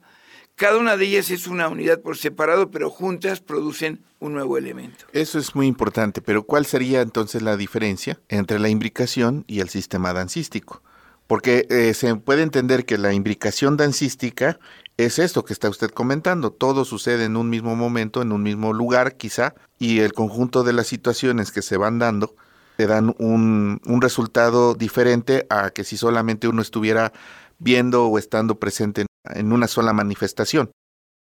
Cada 0.54 0.78
una 0.78 0.96
de 0.96 1.06
ellas 1.06 1.30
es 1.30 1.46
una 1.46 1.68
unidad 1.68 2.00
por 2.00 2.16
separado, 2.16 2.70
pero 2.70 2.90
juntas 2.90 3.40
producen 3.40 4.04
un 4.20 4.34
nuevo 4.34 4.56
elemento. 4.56 5.04
Eso 5.12 5.38
es 5.38 5.54
muy 5.54 5.66
importante, 5.66 6.22
pero 6.22 6.44
¿cuál 6.44 6.64
sería 6.64 7.02
entonces 7.02 7.42
la 7.42 7.56
diferencia 7.56 8.20
entre 8.28 8.58
la 8.58 8.68
imbricación 8.68 9.44
y 9.48 9.60
el 9.60 9.68
sistema 9.68 10.12
dancístico? 10.12 10.82
Porque 11.26 11.66
eh, 11.70 11.94
se 11.94 12.14
puede 12.16 12.42
entender 12.42 12.84
que 12.84 12.98
la 12.98 13.12
imbricación 13.12 13.76
dancística 13.76 14.58
es 14.96 15.18
esto 15.18 15.44
que 15.44 15.52
está 15.52 15.68
usted 15.68 15.90
comentando. 15.90 16.52
Todo 16.52 16.84
sucede 16.84 17.24
en 17.24 17.36
un 17.36 17.50
mismo 17.50 17.74
momento, 17.74 18.22
en 18.22 18.30
un 18.30 18.42
mismo 18.42 18.72
lugar 18.72 19.16
quizá, 19.16 19.54
y 19.78 20.00
el 20.00 20.12
conjunto 20.12 20.62
de 20.62 20.72
las 20.72 20.86
situaciones 20.86 21.50
que 21.50 21.62
se 21.62 21.76
van 21.76 21.98
dando 21.98 22.36
te 22.76 22.86
dan 22.86 23.14
un, 23.18 23.80
un 23.84 24.02
resultado 24.02 24.74
diferente 24.74 25.46
a 25.48 25.70
que 25.70 25.84
si 25.84 25.96
solamente 25.96 26.48
uno 26.48 26.60
estuviera 26.60 27.12
viendo 27.58 28.06
o 28.06 28.18
estando 28.18 28.56
presente 28.58 29.06
en 29.24 29.52
una 29.52 29.68
sola 29.68 29.92
manifestación? 29.92 30.70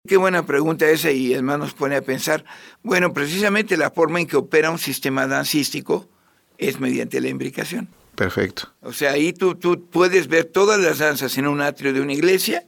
Qué 0.07 0.17
buena 0.17 0.47
pregunta 0.47 0.89
esa 0.89 1.11
y 1.11 1.33
además 1.35 1.59
nos 1.59 1.75
pone 1.75 1.97
a 1.97 2.03
pensar, 2.03 2.45
bueno, 2.83 3.13
precisamente 3.13 3.77
la 3.77 3.91
forma 3.91 4.21
en 4.21 4.27
que 4.27 4.37
opera 4.37 4.71
un 4.71 4.79
sistema 4.79 5.27
dancístico 5.27 6.09
es 6.57 6.81
mediante 6.81 7.21
la 7.21 7.29
imbricación. 7.29 7.89
Perfecto. 8.15 8.73
O 8.81 8.93
sea, 8.93 9.13
ahí 9.13 9.33
tú, 9.33 9.55
tú 9.55 9.87
puedes 9.91 10.29
ver 10.29 10.45
todas 10.45 10.81
las 10.81 10.99
danzas 10.99 11.37
en 11.39 11.47
un 11.47 11.61
atrio 11.61 11.93
de 11.93 12.01
una 12.01 12.13
iglesia 12.13 12.67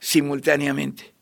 simultáneamente. 0.00 1.12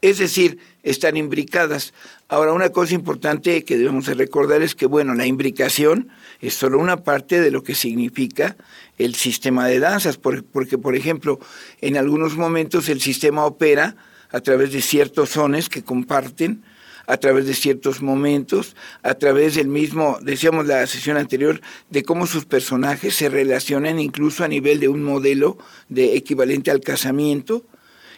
Es 0.00 0.18
decir, 0.18 0.58
están 0.82 1.16
imbricadas. 1.16 1.94
Ahora, 2.28 2.52
una 2.52 2.70
cosa 2.70 2.94
importante 2.94 3.64
que 3.64 3.78
debemos 3.78 4.06
recordar 4.06 4.60
es 4.62 4.74
que, 4.74 4.86
bueno, 4.86 5.14
la 5.14 5.24
imbricación 5.24 6.10
es 6.46 6.54
solo 6.54 6.78
una 6.78 7.02
parte 7.04 7.40
de 7.40 7.50
lo 7.50 7.62
que 7.62 7.74
significa 7.74 8.56
el 8.98 9.14
sistema 9.14 9.66
de 9.66 9.80
danzas, 9.80 10.18
porque, 10.18 10.78
por 10.78 10.94
ejemplo, 10.94 11.40
en 11.80 11.96
algunos 11.96 12.36
momentos 12.36 12.88
el 12.88 13.00
sistema 13.00 13.46
opera 13.46 13.96
a 14.30 14.40
través 14.40 14.72
de 14.72 14.82
ciertos 14.82 15.30
sones 15.30 15.68
que 15.68 15.82
comparten, 15.82 16.62
a 17.06 17.16
través 17.16 17.46
de 17.46 17.54
ciertos 17.54 18.02
momentos, 18.02 18.76
a 19.02 19.14
través 19.14 19.54
del 19.54 19.68
mismo, 19.68 20.18
decíamos 20.22 20.66
la 20.66 20.86
sesión 20.86 21.16
anterior, 21.16 21.60
de 21.90 22.02
cómo 22.02 22.26
sus 22.26 22.44
personajes 22.44 23.14
se 23.14 23.28
relacionan 23.28 23.98
incluso 23.98 24.44
a 24.44 24.48
nivel 24.48 24.80
de 24.80 24.88
un 24.88 25.02
modelo 25.02 25.58
de 25.88 26.16
equivalente 26.16 26.70
al 26.70 26.80
casamiento, 26.80 27.64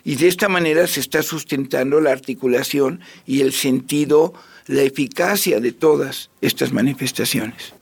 y 0.05 0.15
de 0.17 0.29
esta 0.29 0.49
manera 0.49 0.87
se 0.87 1.01
está 1.01 1.23
sustentando 1.23 2.01
la 2.01 2.13
articulación 2.13 3.01
y 3.27 3.41
el 3.41 3.53
sentido, 3.53 4.35
la 4.67 4.83
eficacia 4.83 5.61
de 5.61 5.73
todas 5.73 6.31
estas 6.41 6.73
manifestaciones. 6.73 7.76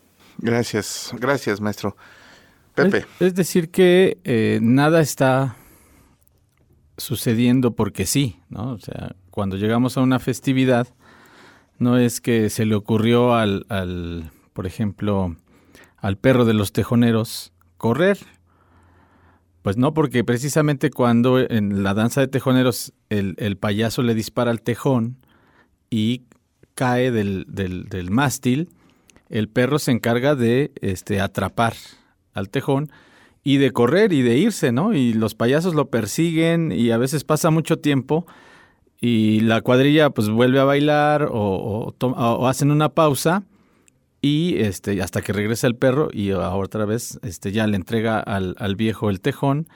Gracias, 0.45 1.15
gracias, 1.19 1.59
maestro. 1.63 1.97
Pepe. 2.75 3.07
Es, 3.19 3.35
decir, 3.35 3.71
que 3.71 4.19
eh, 4.25 4.59
nada 4.61 5.01
está 5.01 5.57
sucediendo 6.99 7.75
porque 7.75 8.05
sí, 8.05 8.41
¿no? 8.51 8.73
O 8.73 8.79
sea, 8.79 9.17
cuando 9.31 9.57
llegamos 9.57 9.97
a 9.97 10.03
una 10.03 10.19
festividad, 10.19 10.87
no 11.79 11.97
es 11.97 12.21
que 12.21 12.51
se 12.51 12.67
le 12.67 12.75
ocurrió 12.75 13.35
al, 13.35 14.31
por 14.53 14.67
ejemplo, 14.67 15.35
al 15.97 16.19
perro 16.19 16.45
de 16.45 16.53
los 16.53 16.73
tejoneros 16.73 17.55
correr. 17.79 18.19
Pues 19.63 19.79
no, 19.79 19.95
porque 19.95 20.25
precisamente 20.25 20.91
cuando 20.91 21.39
en 21.39 21.83
la 21.83 21.95
danza 21.95 22.21
de 22.21 22.29
tejoneros 22.29 22.93
el, 23.09 23.35
el 23.39 23.57
payaso 23.57 24.03
le 24.03 24.15
dispara 24.15 24.51
al 24.51 24.61
tejón 24.61 25.17
y 25.89 26.25
cae 26.75 27.11
del, 27.11 27.47
del 27.49 28.11
mástil, 28.11 28.69
el 29.35 29.49
perro 29.49 29.81
se 29.81 29.91
encarga 29.91 30.37
de 30.37 30.71
este, 30.81 31.21
atrapar 31.21 31.75
al 32.35 32.51
tejón 32.51 32.93
y 33.43 33.57
de 33.57 33.73
correr 33.73 34.13
y 34.13 34.23
de 34.23 34.39
irse, 34.39 34.71
¿no? 34.71 34.95
Y 34.95 35.13
los 35.13 35.35
payasos 35.35 35.75
lo 35.75 35.91
persiguen 35.91 36.71
y 36.71 36.93
a 36.93 36.99
veces 36.99 37.25
pasa 37.25 37.51
mucho 37.51 37.81
tiempo 37.81 38.27
y 39.01 39.41
la 39.41 39.61
cuadrilla 39.61 40.11
pues 40.11 40.31
vuelve 40.31 40.61
a 40.61 40.65
bailar 40.65 41.29
o, 41.33 41.95
hacen 42.47 42.71
una 42.71 42.91
pausa 42.91 43.43
y 44.23 44.59
este 44.59 45.03
hasta 45.03 45.21
que 45.21 45.33
regresa 45.33 45.67
el 45.67 45.75
perro 45.75 46.11
y 46.13 46.31
otra 46.31 46.85
vez 46.85 47.19
este 47.23 47.51
ya 47.51 47.67
le 47.67 47.75
entrega 47.75 48.21
al, 48.21 48.55
al 48.59 48.77
viejo 48.77 49.11
el 49.11 49.21
tejón 49.21 49.69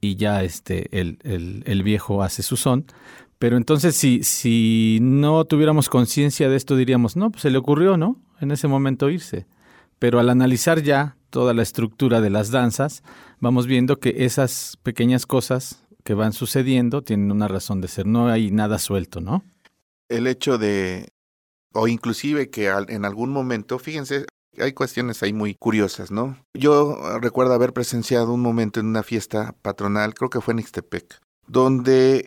y 0.00 0.14
ya 0.14 0.44
este 0.44 0.88
el, 0.98 1.18
el, 1.24 1.64
el, 1.66 1.82
viejo 1.82 2.22
hace 2.22 2.42
su 2.42 2.56
son 2.56 2.86
pero 3.38 3.56
entonces 3.56 3.96
si 3.96 4.22
si 4.22 5.00
no 5.02 5.44
tuviéramos 5.44 5.88
conciencia 5.88 6.48
de 6.48 6.56
esto 6.56 6.76
diríamos 6.76 7.16
no 7.16 7.30
pues 7.30 7.42
se 7.42 7.50
le 7.50 7.58
ocurrió 7.58 7.96
no 7.96 8.16
en 8.42 8.50
ese 8.50 8.68
momento 8.68 9.10
irse. 9.10 9.46
Pero 9.98 10.18
al 10.18 10.30
analizar 10.30 10.82
ya 10.82 11.16
toda 11.30 11.54
la 11.54 11.62
estructura 11.62 12.20
de 12.20 12.30
las 12.30 12.50
danzas, 12.50 13.02
vamos 13.40 13.66
viendo 13.66 13.98
que 13.98 14.24
esas 14.24 14.76
pequeñas 14.82 15.26
cosas 15.26 15.84
que 16.04 16.14
van 16.14 16.32
sucediendo 16.32 17.02
tienen 17.02 17.30
una 17.30 17.48
razón 17.48 17.80
de 17.80 17.88
ser, 17.88 18.06
no 18.06 18.28
hay 18.28 18.50
nada 18.50 18.78
suelto, 18.78 19.20
¿no? 19.20 19.44
El 20.08 20.26
hecho 20.26 20.58
de, 20.58 21.08
o 21.72 21.88
inclusive 21.88 22.50
que 22.50 22.68
en 22.68 23.04
algún 23.04 23.30
momento, 23.30 23.78
fíjense, 23.78 24.26
hay 24.58 24.72
cuestiones 24.72 25.22
ahí 25.22 25.32
muy 25.32 25.54
curiosas, 25.54 26.10
¿no? 26.10 26.36
Yo 26.54 27.18
recuerdo 27.20 27.54
haber 27.54 27.72
presenciado 27.72 28.32
un 28.32 28.42
momento 28.42 28.80
en 28.80 28.86
una 28.86 29.02
fiesta 29.02 29.54
patronal, 29.62 30.14
creo 30.14 30.30
que 30.30 30.40
fue 30.40 30.52
en 30.52 30.60
Ixtepec, 30.60 31.18
donde 31.46 32.26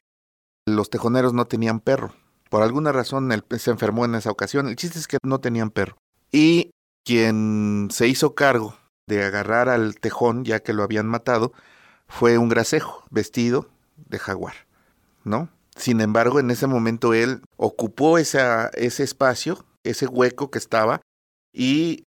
los 0.66 0.90
tejoneros 0.90 1.34
no 1.34 1.46
tenían 1.46 1.80
perro. 1.80 2.16
Por 2.50 2.64
alguna 2.64 2.92
razón 2.92 3.30
se 3.58 3.72
enfermó 3.72 4.06
en 4.06 4.16
esa 4.16 4.32
ocasión. 4.32 4.68
El 4.68 4.76
chiste 4.76 4.98
es 4.98 5.08
que 5.08 5.18
no 5.24 5.40
tenían 5.40 5.70
perro. 5.70 5.98
Y 6.36 6.72
quien 7.06 7.88
se 7.92 8.10
hizo 8.10 8.36
cargo 8.36 8.76
de 9.08 9.24
agarrar 9.24 9.70
al 9.70 9.96
tejón, 9.96 10.44
ya 10.44 10.60
que 10.60 10.74
lo 10.74 10.84
habían 10.84 11.08
matado, 11.08 11.54
fue 12.10 12.38
un 12.38 12.50
grasejo 12.50 13.06
vestido 13.10 13.70
de 13.96 14.20
jaguar, 14.20 14.54
¿no? 15.24 15.48
Sin 15.78 16.02
embargo, 16.02 16.42
en 16.42 16.52
ese 16.52 16.68
momento 16.68 17.14
él 17.14 17.42
ocupó 17.56 18.18
ese 18.18 18.70
espacio 18.74 19.66
ese 19.86 20.08
hueco 20.08 20.52
que 20.52 20.58
estaba 20.58 21.00
y 21.54 22.04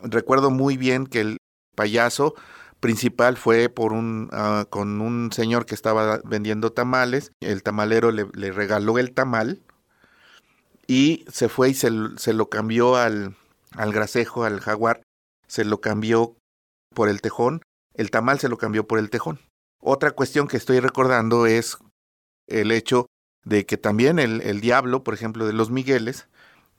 recuerdo 0.00 0.52
muy 0.52 0.76
bien 0.76 1.08
que 1.08 1.20
el 1.20 1.36
payaso 1.74 2.36
principal 2.78 3.36
fue 3.36 3.68
por 3.68 3.92
un 3.92 4.28
ah, 4.30 4.66
con 4.70 5.00
un 5.00 5.32
señor 5.32 5.66
que 5.66 5.74
estaba 5.74 6.20
vendiendo 6.24 6.70
tamales, 6.70 7.32
el 7.40 7.64
tamalero 7.64 8.12
le, 8.12 8.28
le 8.32 8.52
regaló 8.52 8.98
el 9.00 9.12
tamal 9.12 9.60
y 10.90 11.24
se 11.30 11.48
fue 11.48 11.68
y 11.68 11.74
se, 11.74 11.88
se 12.16 12.32
lo 12.32 12.50
cambió 12.50 12.96
al, 12.96 13.36
al 13.76 13.92
gracejo, 13.92 14.42
al 14.42 14.58
jaguar, 14.58 15.02
se 15.46 15.64
lo 15.64 15.80
cambió 15.80 16.36
por 16.92 17.08
el 17.08 17.20
tejón, 17.20 17.62
el 17.94 18.10
tamal 18.10 18.40
se 18.40 18.48
lo 18.48 18.58
cambió 18.58 18.88
por 18.88 18.98
el 18.98 19.08
tejón. 19.08 19.38
Otra 19.80 20.10
cuestión 20.10 20.48
que 20.48 20.56
estoy 20.56 20.80
recordando 20.80 21.46
es 21.46 21.78
el 22.48 22.72
hecho 22.72 23.06
de 23.44 23.66
que 23.66 23.76
también 23.76 24.18
el, 24.18 24.40
el 24.40 24.60
diablo, 24.60 25.04
por 25.04 25.14
ejemplo, 25.14 25.46
de 25.46 25.52
los 25.52 25.70
Migueles, 25.70 26.26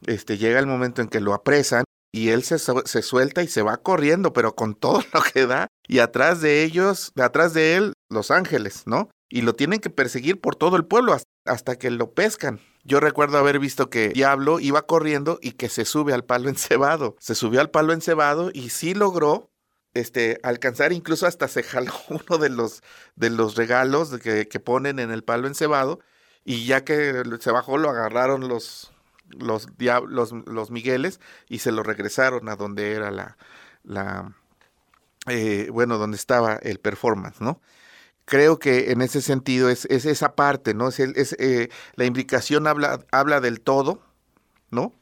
este, 0.05 0.37
llega 0.37 0.59
el 0.59 0.67
momento 0.67 1.01
en 1.01 1.07
que 1.07 1.21
lo 1.21 1.33
apresan 1.33 1.85
y 2.11 2.31
él 2.31 2.43
se, 2.43 2.59
se, 2.59 3.01
suelta 3.03 3.43
y 3.43 3.47
se 3.47 3.61
va 3.61 3.77
corriendo, 3.77 4.33
pero 4.33 4.55
con 4.55 4.75
todo 4.75 5.01
lo 5.13 5.21
que 5.21 5.47
da, 5.47 5.67
y 5.87 5.99
atrás 5.99 6.41
de 6.41 6.65
ellos, 6.65 7.13
atrás 7.15 7.53
de 7.53 7.77
él, 7.77 7.93
los 8.09 8.29
ángeles, 8.29 8.83
¿no? 8.87 9.09
Y 9.29 9.43
lo 9.43 9.55
tienen 9.55 9.79
que 9.79 9.89
perseguir 9.89 10.41
por 10.41 10.57
todo 10.57 10.75
el 10.75 10.83
pueblo 10.83 11.15
hasta 11.45 11.77
que 11.77 11.91
lo 11.91 12.11
pescan. 12.11 12.59
Yo 12.83 12.99
recuerdo 12.99 13.37
haber 13.37 13.59
visto 13.59 13.89
que 13.89 14.09
Diablo 14.09 14.59
iba 14.59 14.83
corriendo 14.83 15.39
y 15.41 15.53
que 15.53 15.69
se 15.69 15.85
sube 15.85 16.13
al 16.13 16.23
palo 16.23 16.49
encebado. 16.49 17.15
Se 17.19 17.35
subió 17.35 17.61
al 17.61 17.69
palo 17.69 17.93
encebado 17.93 18.51
y 18.53 18.69
sí 18.69 18.93
logró 18.93 19.51
este, 19.93 20.39
alcanzar, 20.43 20.93
incluso 20.93 21.27
hasta 21.27 21.47
se 21.47 21.63
jaló 21.63 21.93
uno 22.09 22.37
de 22.37 22.49
los, 22.49 22.81
de 23.15 23.29
los 23.29 23.55
regalos 23.55 24.17
que, 24.19 24.47
que 24.47 24.59
ponen 24.59 24.99
en 24.99 25.11
el 25.11 25.23
palo 25.23 25.47
encebado. 25.47 25.99
Y 26.43 26.65
ya 26.65 26.83
que 26.83 27.23
se 27.39 27.51
bajó, 27.51 27.77
lo 27.77 27.89
agarraron 27.89 28.47
los, 28.47 28.91
los, 29.29 29.67
los, 30.07 30.31
los 30.31 30.71
Migueles 30.71 31.19
y 31.47 31.59
se 31.59 31.71
lo 31.71 31.83
regresaron 31.83 32.49
a 32.49 32.55
donde 32.55 32.93
era 32.93 33.11
la, 33.11 34.33
eh, 35.27 35.69
bueno, 35.71 35.97
donde 35.97 36.17
estaba 36.17 36.55
el 36.55 36.79
performance, 36.79 37.41
¿no? 37.41 37.61
Creo 38.25 38.59
que 38.59 38.91
en 38.91 39.01
ese 39.01 39.21
sentido 39.21 39.69
es, 39.69 39.85
es 39.85 40.05
esa 40.05 40.35
parte, 40.35 40.73
¿no? 40.73 40.87
Es, 40.87 40.99
es 40.99 41.35
eh, 41.39 41.69
la 41.95 42.05
implicación 42.05 42.67
habla, 42.67 43.05
habla 43.11 43.41
del 43.41 43.61
todo, 43.61 44.01
¿no? 44.69 44.93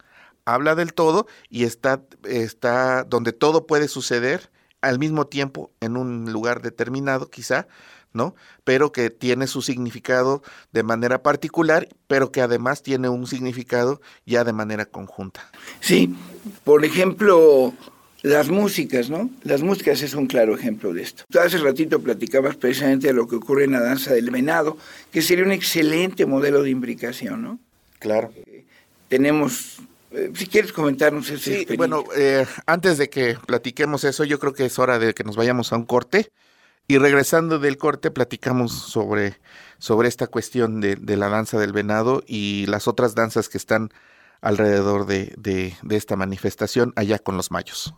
Habla 0.45 0.75
del 0.75 0.93
todo 0.93 1.27
y 1.49 1.65
está, 1.65 2.01
está 2.23 3.03
donde 3.03 3.33
todo 3.33 3.67
puede 3.67 3.87
suceder 3.87 4.49
al 4.81 4.99
mismo 4.99 5.27
tiempo 5.27 5.71
en 5.79 5.97
un 5.97 6.31
lugar 6.31 6.61
determinado, 6.61 7.29
quizá, 7.29 7.67
¿no? 8.13 8.35
Pero 8.63 8.91
que 8.91 9.09
tiene 9.09 9.47
su 9.47 9.61
significado 9.61 10.41
de 10.71 10.83
manera 10.83 11.21
particular, 11.21 11.87
pero 12.07 12.31
que 12.31 12.41
además 12.41 12.81
tiene 12.81 13.09
un 13.09 13.27
significado 13.27 14.01
ya 14.25 14.43
de 14.43 14.53
manera 14.53 14.85
conjunta. 14.85 15.51
Sí, 15.79 16.15
por 16.63 16.85
ejemplo, 16.85 17.73
las 18.21 18.49
músicas, 18.49 19.09
¿no? 19.09 19.29
Las 19.43 19.61
músicas 19.61 20.01
es 20.01 20.13
un 20.13 20.27
claro 20.27 20.55
ejemplo 20.55 20.93
de 20.93 21.03
esto. 21.03 21.23
Hace 21.39 21.57
ratito 21.57 22.01
platicabas 22.01 22.55
precisamente 22.55 23.07
de 23.07 23.13
lo 23.13 23.27
que 23.27 23.35
ocurre 23.35 23.63
en 23.63 23.71
la 23.71 23.81
danza 23.81 24.13
del 24.13 24.29
venado, 24.29 24.77
que 25.11 25.21
sería 25.21 25.45
un 25.45 25.51
excelente 25.51 26.25
modelo 26.25 26.63
de 26.63 26.69
imbricación, 26.69 27.41
¿no? 27.41 27.59
Claro. 27.99 28.31
Eh, 28.45 28.65
tenemos 29.07 29.79
eh, 30.11 30.31
si 30.33 30.47
quieres 30.47 30.73
comentarnos 30.73 31.29
esa 31.29 31.43
sí, 31.43 31.67
Bueno, 31.77 32.03
eh, 32.15 32.45
antes 32.65 32.97
de 32.97 33.09
que 33.09 33.37
platiquemos 33.45 34.03
eso, 34.03 34.23
yo 34.23 34.39
creo 34.39 34.53
que 34.53 34.65
es 34.65 34.79
hora 34.79 34.97
de 34.97 35.13
que 35.13 35.23
nos 35.23 35.35
vayamos 35.35 35.71
a 35.71 35.77
un 35.77 35.85
corte. 35.85 36.31
Y 36.87 36.97
regresando 36.97 37.59
del 37.59 37.77
corte, 37.77 38.09
platicamos 38.09 38.73
sobre, 38.73 39.35
sobre 39.77 40.07
esta 40.07 40.25
cuestión 40.25 40.81
de, 40.81 40.95
de 40.95 41.17
la 41.17 41.29
danza 41.29 41.59
del 41.59 41.71
venado 41.71 42.23
y 42.25 42.65
las 42.65 42.87
otras 42.87 43.13
danzas 43.13 43.47
que 43.47 43.59
están 43.59 43.91
alrededor 44.41 45.05
de, 45.05 45.35
de, 45.37 45.75
de 45.83 45.95
esta 45.95 46.15
manifestación 46.15 46.93
allá 46.95 47.19
con 47.19 47.37
los 47.37 47.51
mayos. 47.51 47.93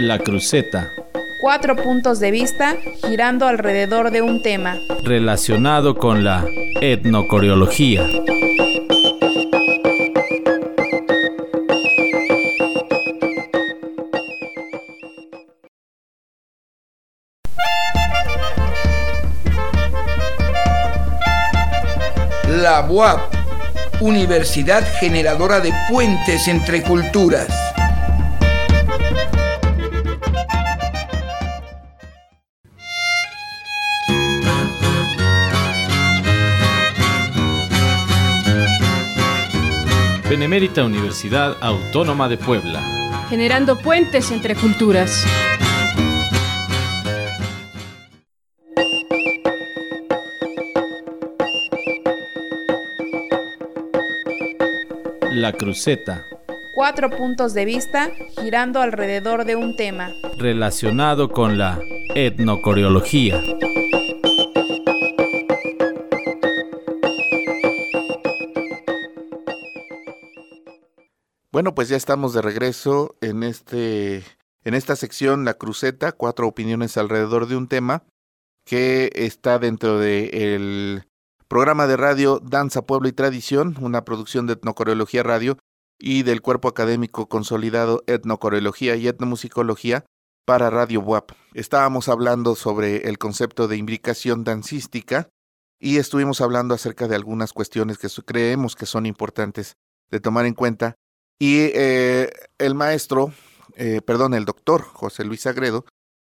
La 0.00 0.20
cruceta. 0.20 0.92
Cuatro 1.40 1.74
puntos 1.74 2.20
de 2.20 2.30
vista 2.30 2.76
girando 3.04 3.48
alrededor 3.48 4.12
de 4.12 4.22
un 4.22 4.42
tema. 4.42 4.76
Relacionado 5.02 5.96
con 5.96 6.22
la 6.22 6.46
etnocoreología. 6.80 8.08
La 22.46 22.86
UAP, 22.88 23.20
Universidad 24.00 24.84
Generadora 25.00 25.58
de 25.58 25.72
Puentes 25.90 26.46
entre 26.46 26.82
Culturas. 26.84 27.67
Benemérita 40.38 40.84
Universidad 40.84 41.56
Autónoma 41.60 42.28
de 42.28 42.36
Puebla. 42.36 42.80
Generando 43.28 43.76
puentes 43.76 44.30
entre 44.30 44.54
culturas. 44.54 45.26
La 55.32 55.52
cruceta. 55.54 56.24
Cuatro 56.76 57.10
puntos 57.10 57.52
de 57.52 57.64
vista 57.64 58.08
girando 58.40 58.80
alrededor 58.80 59.44
de 59.44 59.56
un 59.56 59.74
tema. 59.74 60.12
Relacionado 60.38 61.30
con 61.30 61.58
la 61.58 61.80
etnocoreología. 62.14 63.42
Bueno, 71.58 71.74
pues 71.74 71.88
ya 71.88 71.96
estamos 71.96 72.34
de 72.34 72.40
regreso 72.40 73.16
en 73.20 73.42
este 73.42 74.22
en 74.62 74.74
esta 74.74 74.94
sección 74.94 75.44
La 75.44 75.54
Cruceta, 75.54 76.12
cuatro 76.12 76.46
opiniones 76.46 76.96
alrededor 76.96 77.48
de 77.48 77.56
un 77.56 77.66
tema 77.66 78.04
que 78.64 79.10
está 79.16 79.58
dentro 79.58 79.98
del 79.98 80.32
el 80.32 81.08
programa 81.48 81.88
de 81.88 81.96
radio 81.96 82.38
Danza, 82.38 82.82
Pueblo 82.82 83.08
y 83.08 83.12
Tradición, 83.12 83.76
una 83.80 84.04
producción 84.04 84.46
de 84.46 84.52
Etnocoreología 84.52 85.24
Radio 85.24 85.58
y 85.98 86.22
del 86.22 86.42
Cuerpo 86.42 86.68
Académico 86.68 87.28
Consolidado 87.28 88.04
Etnocoreología 88.06 88.94
y 88.94 89.08
Etnomusicología 89.08 90.04
para 90.46 90.70
Radio 90.70 91.00
WAP. 91.00 91.32
Estábamos 91.54 92.08
hablando 92.08 92.54
sobre 92.54 93.08
el 93.08 93.18
concepto 93.18 93.66
de 93.66 93.78
imbricación 93.78 94.44
dancística 94.44 95.28
y 95.80 95.96
estuvimos 95.96 96.40
hablando 96.40 96.76
acerca 96.76 97.08
de 97.08 97.16
algunas 97.16 97.52
cuestiones 97.52 97.98
que 97.98 98.06
creemos 98.24 98.76
que 98.76 98.86
son 98.86 99.06
importantes 99.06 99.74
de 100.08 100.20
tomar 100.20 100.46
en 100.46 100.54
cuenta 100.54 100.94
y 101.38 101.70
eh, 101.74 102.30
el 102.58 102.74
maestro, 102.74 103.32
eh, 103.76 104.00
perdón, 104.00 104.34
el 104.34 104.44
doctor 104.44 104.82
José 104.82 105.24
Luis 105.24 105.42
Sagredo, 105.42 105.84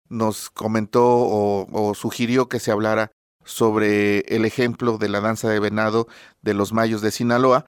nos 0.10 0.50
comentó 0.50 1.06
o, 1.06 1.67
o, 1.71 1.93
sugirió 1.95 2.50
que 2.50 2.60
se 2.60 2.71
hablara 2.71 3.12
sobre 3.43 4.19
el 4.36 4.45
ejemplo 4.45 4.97
de 4.97 5.10
la 5.10 5.21
danza 5.21 5.50
de 5.50 5.60
venado 5.60 6.08
de 6.41 6.54
los 6.54 6.74
mayos 6.74 7.02
de 7.02 7.12
Sinaloa. 7.12 7.65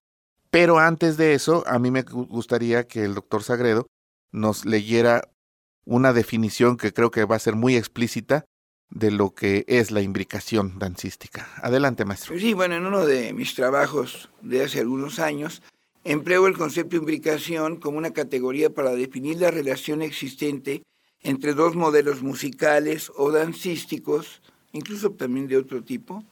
Pero 0.51 0.77
antes 0.77 1.17
de 1.17 1.33
eso, 1.33 1.63
a 1.67 1.79
mí 1.79 1.89
me 1.89 2.03
gustaría 2.03 2.87
que 2.87 3.03
el 3.03 3.15
doctor 3.15 3.43
Sagredo 3.43 3.87
nos 4.31 4.65
leyera 4.65 5.29
una 5.85 6.13
definición 6.13 6.77
que 6.77 6.93
creo 6.93 7.11
que 7.11 7.25
va 7.25 7.35
a 7.35 7.39
ser 7.39 7.55
muy 7.55 7.75
explícita 7.75 8.45
de 8.89 9.09
lo 9.09 9.33
que 9.33 9.65
es 9.67 9.91
la 9.91 10.01
imbricación 10.01 10.77
dancística. 10.77 11.47
Adelante, 11.61 12.05
maestro. 12.05 12.37
Sí, 12.37 12.53
bueno, 12.53 12.75
en 12.75 12.85
uno 12.85 13.05
de 13.05 13.33
mis 13.33 13.55
trabajos 13.55 14.29
de 14.41 14.63
hace 14.63 14.81
algunos 14.81 15.19
años 15.19 15.63
Empleo 16.05 16.47
el 16.47 16.57
concepto 16.57 16.91
de 16.91 16.97
imbricación 16.97 17.77
como 17.77 17.97
una 17.97 18.11
categoría 18.11 18.69
para 18.69 18.91
definir 18.91 19.37
la 19.39 19.51
relación 19.51 20.01
existente 20.01 20.83
entre 21.21 21.53
dos 21.53 21.75
modelos 21.75 22.21
musicales 22.21 23.09
o 23.15 23.31
dancísticos, 23.31 24.41
incluso 24.73 25.11
también 25.11 25.47
de 25.47 25.55
otro 25.55 25.81
tipo, 25.81 26.25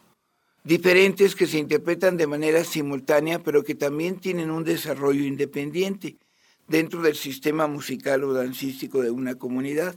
diferentes 0.65 1.35
que 1.35 1.47
se 1.47 1.57
interpretan 1.57 2.17
de 2.17 2.27
manera 2.27 2.65
simultánea, 2.65 3.39
pero 3.39 3.63
que 3.63 3.73
también 3.73 4.19
tienen 4.19 4.51
un 4.51 4.65
desarrollo 4.65 5.23
independiente 5.23 6.17
dentro 6.67 7.01
del 7.01 7.15
sistema 7.15 7.67
musical 7.67 8.25
o 8.25 8.33
dancístico 8.33 9.01
de 9.01 9.11
una 9.11 9.35
comunidad 9.35 9.95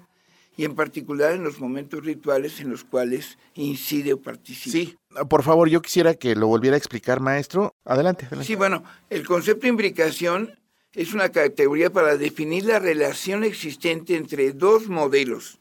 y 0.57 0.65
en 0.65 0.75
particular 0.75 1.33
en 1.33 1.43
los 1.43 1.61
momentos 1.61 2.05
rituales 2.05 2.61
en 2.61 2.71
los 2.71 2.85
cuales 2.85 3.39
incide 3.55 4.13
o 4.13 4.21
participa. 4.21 4.73
Sí, 4.73 4.97
por 5.29 5.43
favor, 5.43 5.69
yo 5.69 5.83
quisiera 5.83 6.15
que 6.15 6.35
lo 6.35 6.47
volviera 6.47 6.77
a 6.77 6.79
explicar, 6.79 7.21
maestro. 7.21 7.75
Adelante. 7.85 8.27
adelante. 8.27 8.47
Sí, 8.47 8.55
bueno, 8.55 8.85
el 9.11 9.27
concepto 9.27 9.63
de 9.63 9.69
imbricación 9.69 10.59
es 10.93 11.13
una 11.13 11.31
categoría 11.31 11.91
para 11.91 12.17
definir 12.17 12.65
la 12.67 12.79
relación 12.79 13.43
existente 13.43 14.17
entre 14.17 14.53
dos 14.53 14.89
modelos 14.89 15.59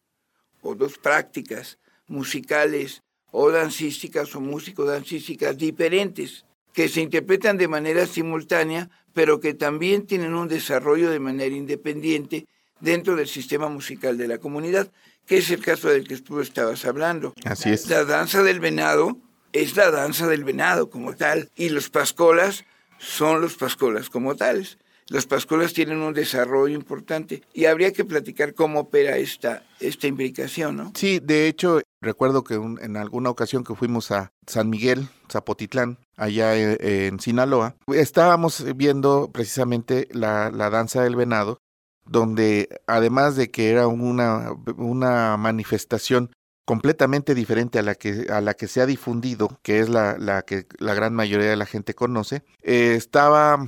o 0.61 0.75
dos 0.75 0.97
prácticas 0.97 1.79
musicales 2.07 3.01
o 3.31 3.49
dancísticas 3.49 4.35
o 4.35 4.41
músico-dancísticas 4.41 5.57
diferentes, 5.57 6.45
que 6.71 6.87
se 6.87 7.01
interpretan 7.01 7.57
de 7.57 7.67
manera 7.67 8.05
simultánea, 8.05 8.89
pero 9.13 9.39
que 9.39 9.53
también 9.55 10.05
tienen 10.05 10.35
un 10.35 10.47
desarrollo 10.47 11.09
de 11.09 11.19
manera 11.19 11.55
independiente 11.55 12.45
dentro 12.83 13.15
del 13.15 13.27
sistema 13.27 13.69
musical 13.69 14.17
de 14.17 14.27
la 14.27 14.37
comunidad, 14.37 14.91
que 15.25 15.37
es 15.37 15.49
el 15.49 15.63
caso 15.63 15.87
del 15.89 16.07
que 16.07 16.17
tú 16.17 16.41
estabas 16.41 16.85
hablando. 16.85 17.33
Así 17.45 17.69
es. 17.69 17.89
La 17.89 18.03
danza 18.03 18.43
del 18.43 18.59
venado 18.59 19.17
es 19.53 19.75
la 19.77 19.89
danza 19.89 20.27
del 20.27 20.43
venado 20.43 20.89
como 20.89 21.15
tal, 21.15 21.49
y 21.55 21.69
los 21.69 21.89
pascolas 21.89 22.65
son 22.99 23.41
los 23.41 23.55
pascolas 23.55 24.09
como 24.09 24.35
tales. 24.35 24.77
Los 25.09 25.27
pascolas 25.27 25.73
tienen 25.73 25.99
un 25.99 26.13
desarrollo 26.13 26.73
importante 26.75 27.43
y 27.53 27.65
habría 27.65 27.91
que 27.91 28.05
platicar 28.05 28.53
cómo 28.53 28.79
opera 28.81 29.17
esta, 29.17 29.63
esta 29.79 30.07
imbricación, 30.07 30.77
¿no? 30.77 30.91
Sí, 30.95 31.19
de 31.21 31.47
hecho, 31.47 31.81
recuerdo 32.01 32.43
que 32.43 32.55
en 32.55 32.97
alguna 32.97 33.29
ocasión 33.29 33.63
que 33.63 33.75
fuimos 33.75 34.11
a 34.11 34.31
San 34.47 34.69
Miguel, 34.69 35.07
Zapotitlán, 35.29 35.97
allá 36.15 36.55
en, 36.57 36.77
en 36.79 37.19
Sinaloa, 37.19 37.75
estábamos 37.93 38.63
viendo 38.75 39.29
precisamente 39.31 40.07
la, 40.11 40.49
la 40.51 40.69
danza 40.69 41.03
del 41.03 41.17
venado 41.17 41.59
donde 42.05 42.69
además 42.87 43.35
de 43.35 43.51
que 43.51 43.69
era 43.69 43.87
una, 43.87 44.51
una 44.77 45.37
manifestación 45.37 46.31
completamente 46.65 47.35
diferente 47.35 47.79
a 47.79 47.81
la 47.81 47.95
que 47.95 48.27
a 48.29 48.39
la 48.39 48.53
que 48.53 48.67
se 48.67 48.81
ha 48.81 48.85
difundido, 48.85 49.59
que 49.63 49.79
es 49.79 49.89
la, 49.89 50.17
la 50.17 50.43
que 50.43 50.65
la 50.79 50.93
gran 50.93 51.13
mayoría 51.13 51.49
de 51.49 51.57
la 51.57 51.65
gente 51.65 51.93
conoce, 51.93 52.43
eh, 52.61 52.95
estaba 52.95 53.65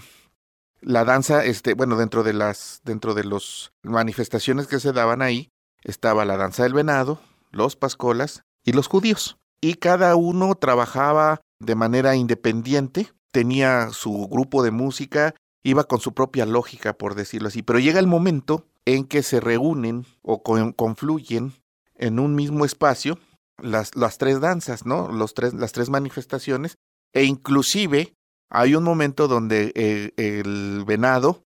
la 0.86 1.04
danza, 1.04 1.43
este, 1.43 1.74
bueno, 1.74 1.98
dentro 1.98 2.24
de 2.24 2.34
las, 2.34 2.82
dentro 2.86 3.15
de 3.15 3.24
las 3.24 3.71
manifestaciones 3.82 4.67
que 4.67 4.80
se 4.80 4.93
daban 4.93 5.21
ahí, 5.24 5.50
estaba 5.84 6.26
la 6.26 6.38
danza 6.38 6.63
del 6.63 6.74
venado, 6.74 7.19
los 7.52 7.76
pascolas 7.76 8.43
y 8.63 8.74
los 8.74 8.88
judíos. 8.88 9.38
Y 9.62 9.76
cada 9.76 10.15
uno 10.15 10.54
trabajaba 10.54 11.41
de 11.60 11.74
manera 11.74 12.15
independiente, 12.15 13.12
tenía 13.32 13.89
su 13.89 14.28
grupo 14.28 14.62
de 14.62 14.71
música 14.71 15.34
iba 15.65 15.84
con 15.86 15.99
su 15.99 16.13
propia 16.13 16.45
lógica, 16.45 16.93
por 16.93 17.15
decirlo 17.15 17.47
así. 17.47 17.63
Pero 17.63 17.80
llega 17.80 17.99
el 17.99 18.06
momento 18.08 18.67
en 18.86 19.04
que 19.04 19.23
se 19.23 19.39
reúnen 19.39 20.06
o 20.21 20.43
confluyen 20.43 21.54
en 21.95 22.19
un 22.19 22.36
mismo 22.36 22.65
espacio 22.65 23.17
las, 23.58 23.91
tres 24.19 24.39
danzas, 24.39 24.86
¿no? 24.86 25.12
Los 25.12 25.34
tres, 25.34 25.56
las 25.56 25.71
tres 25.71 25.89
manifestaciones. 25.89 26.78
E 27.13 27.23
inclusive 27.23 28.13
hay 28.51 28.75
un 28.75 28.84
momento 28.84 29.28
donde 29.28 29.71
el, 29.75 30.13
el 30.23 30.86
venado 30.86 31.43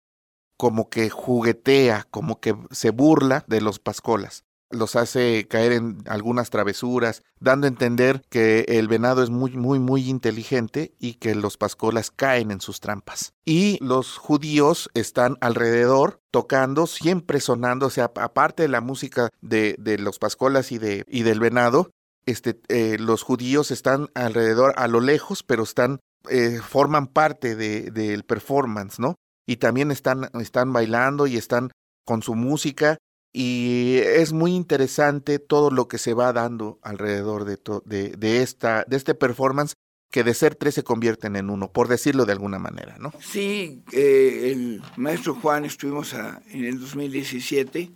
como 0.56 0.90
que 0.90 1.10
juguetea, 1.10 2.04
como 2.10 2.40
que 2.40 2.56
se 2.72 2.90
burla 2.90 3.44
de 3.46 3.60
los 3.60 3.78
pascolas 3.78 4.47
los 4.70 4.96
hace 4.96 5.46
caer 5.48 5.72
en 5.72 6.02
algunas 6.06 6.50
travesuras, 6.50 7.22
dando 7.40 7.66
a 7.66 7.68
entender 7.68 8.22
que 8.28 8.64
el 8.68 8.88
venado 8.88 9.22
es 9.22 9.30
muy, 9.30 9.52
muy, 9.56 9.78
muy 9.78 10.08
inteligente 10.08 10.94
y 10.98 11.14
que 11.14 11.34
los 11.34 11.56
pascolas 11.56 12.10
caen 12.10 12.50
en 12.50 12.60
sus 12.60 12.80
trampas. 12.80 13.32
Y 13.44 13.78
los 13.82 14.16
judíos 14.16 14.90
están 14.94 15.36
alrededor 15.40 16.20
tocando, 16.30 16.86
siempre 16.86 17.40
sonando, 17.40 17.86
o 17.86 17.90
sea, 17.90 18.12
aparte 18.16 18.64
de 18.64 18.68
la 18.68 18.80
música 18.80 19.30
de, 19.40 19.76
de 19.78 19.98
los 19.98 20.18
pascolas 20.18 20.72
y, 20.72 20.78
de, 20.78 21.04
y 21.08 21.22
del 21.22 21.40
venado, 21.40 21.90
este, 22.28 22.60
eh, 22.68 22.98
los 22.98 23.22
judíos 23.22 23.70
están 23.70 24.08
alrededor 24.14 24.74
a 24.76 24.86
lo 24.86 25.00
lejos, 25.00 25.42
pero 25.42 25.62
están, 25.62 26.00
eh, 26.28 26.60
forman 26.62 27.06
parte 27.06 27.56
del 27.56 27.94
de, 27.94 28.22
performance, 28.22 28.98
¿no? 28.98 29.14
Y 29.46 29.56
también 29.56 29.90
están, 29.90 30.28
están 30.34 30.70
bailando 30.74 31.26
y 31.26 31.38
están 31.38 31.70
con 32.04 32.22
su 32.22 32.34
música 32.34 32.98
y 33.32 33.96
es 33.98 34.32
muy 34.32 34.54
interesante 34.54 35.38
todo 35.38 35.70
lo 35.70 35.88
que 35.88 35.98
se 35.98 36.14
va 36.14 36.32
dando 36.32 36.78
alrededor 36.82 37.44
de, 37.44 37.58
de, 37.84 38.16
de, 38.16 38.42
esta, 38.42 38.84
de 38.88 38.96
este 38.96 39.14
performance 39.14 39.74
que 40.10 40.24
de 40.24 40.34
ser 40.34 40.54
tres 40.54 40.74
se 40.74 40.82
convierten 40.82 41.36
en 41.36 41.50
uno, 41.50 41.70
por 41.70 41.88
decirlo 41.88 42.24
de 42.24 42.32
alguna 42.32 42.58
manera, 42.58 42.96
¿no? 42.98 43.12
Sí, 43.20 43.82
eh, 43.92 44.50
el 44.52 44.82
maestro 44.96 45.34
Juan 45.34 45.64
estuvimos 45.66 46.14
a, 46.14 46.40
en 46.50 46.64
el 46.64 46.80
2017 46.80 47.90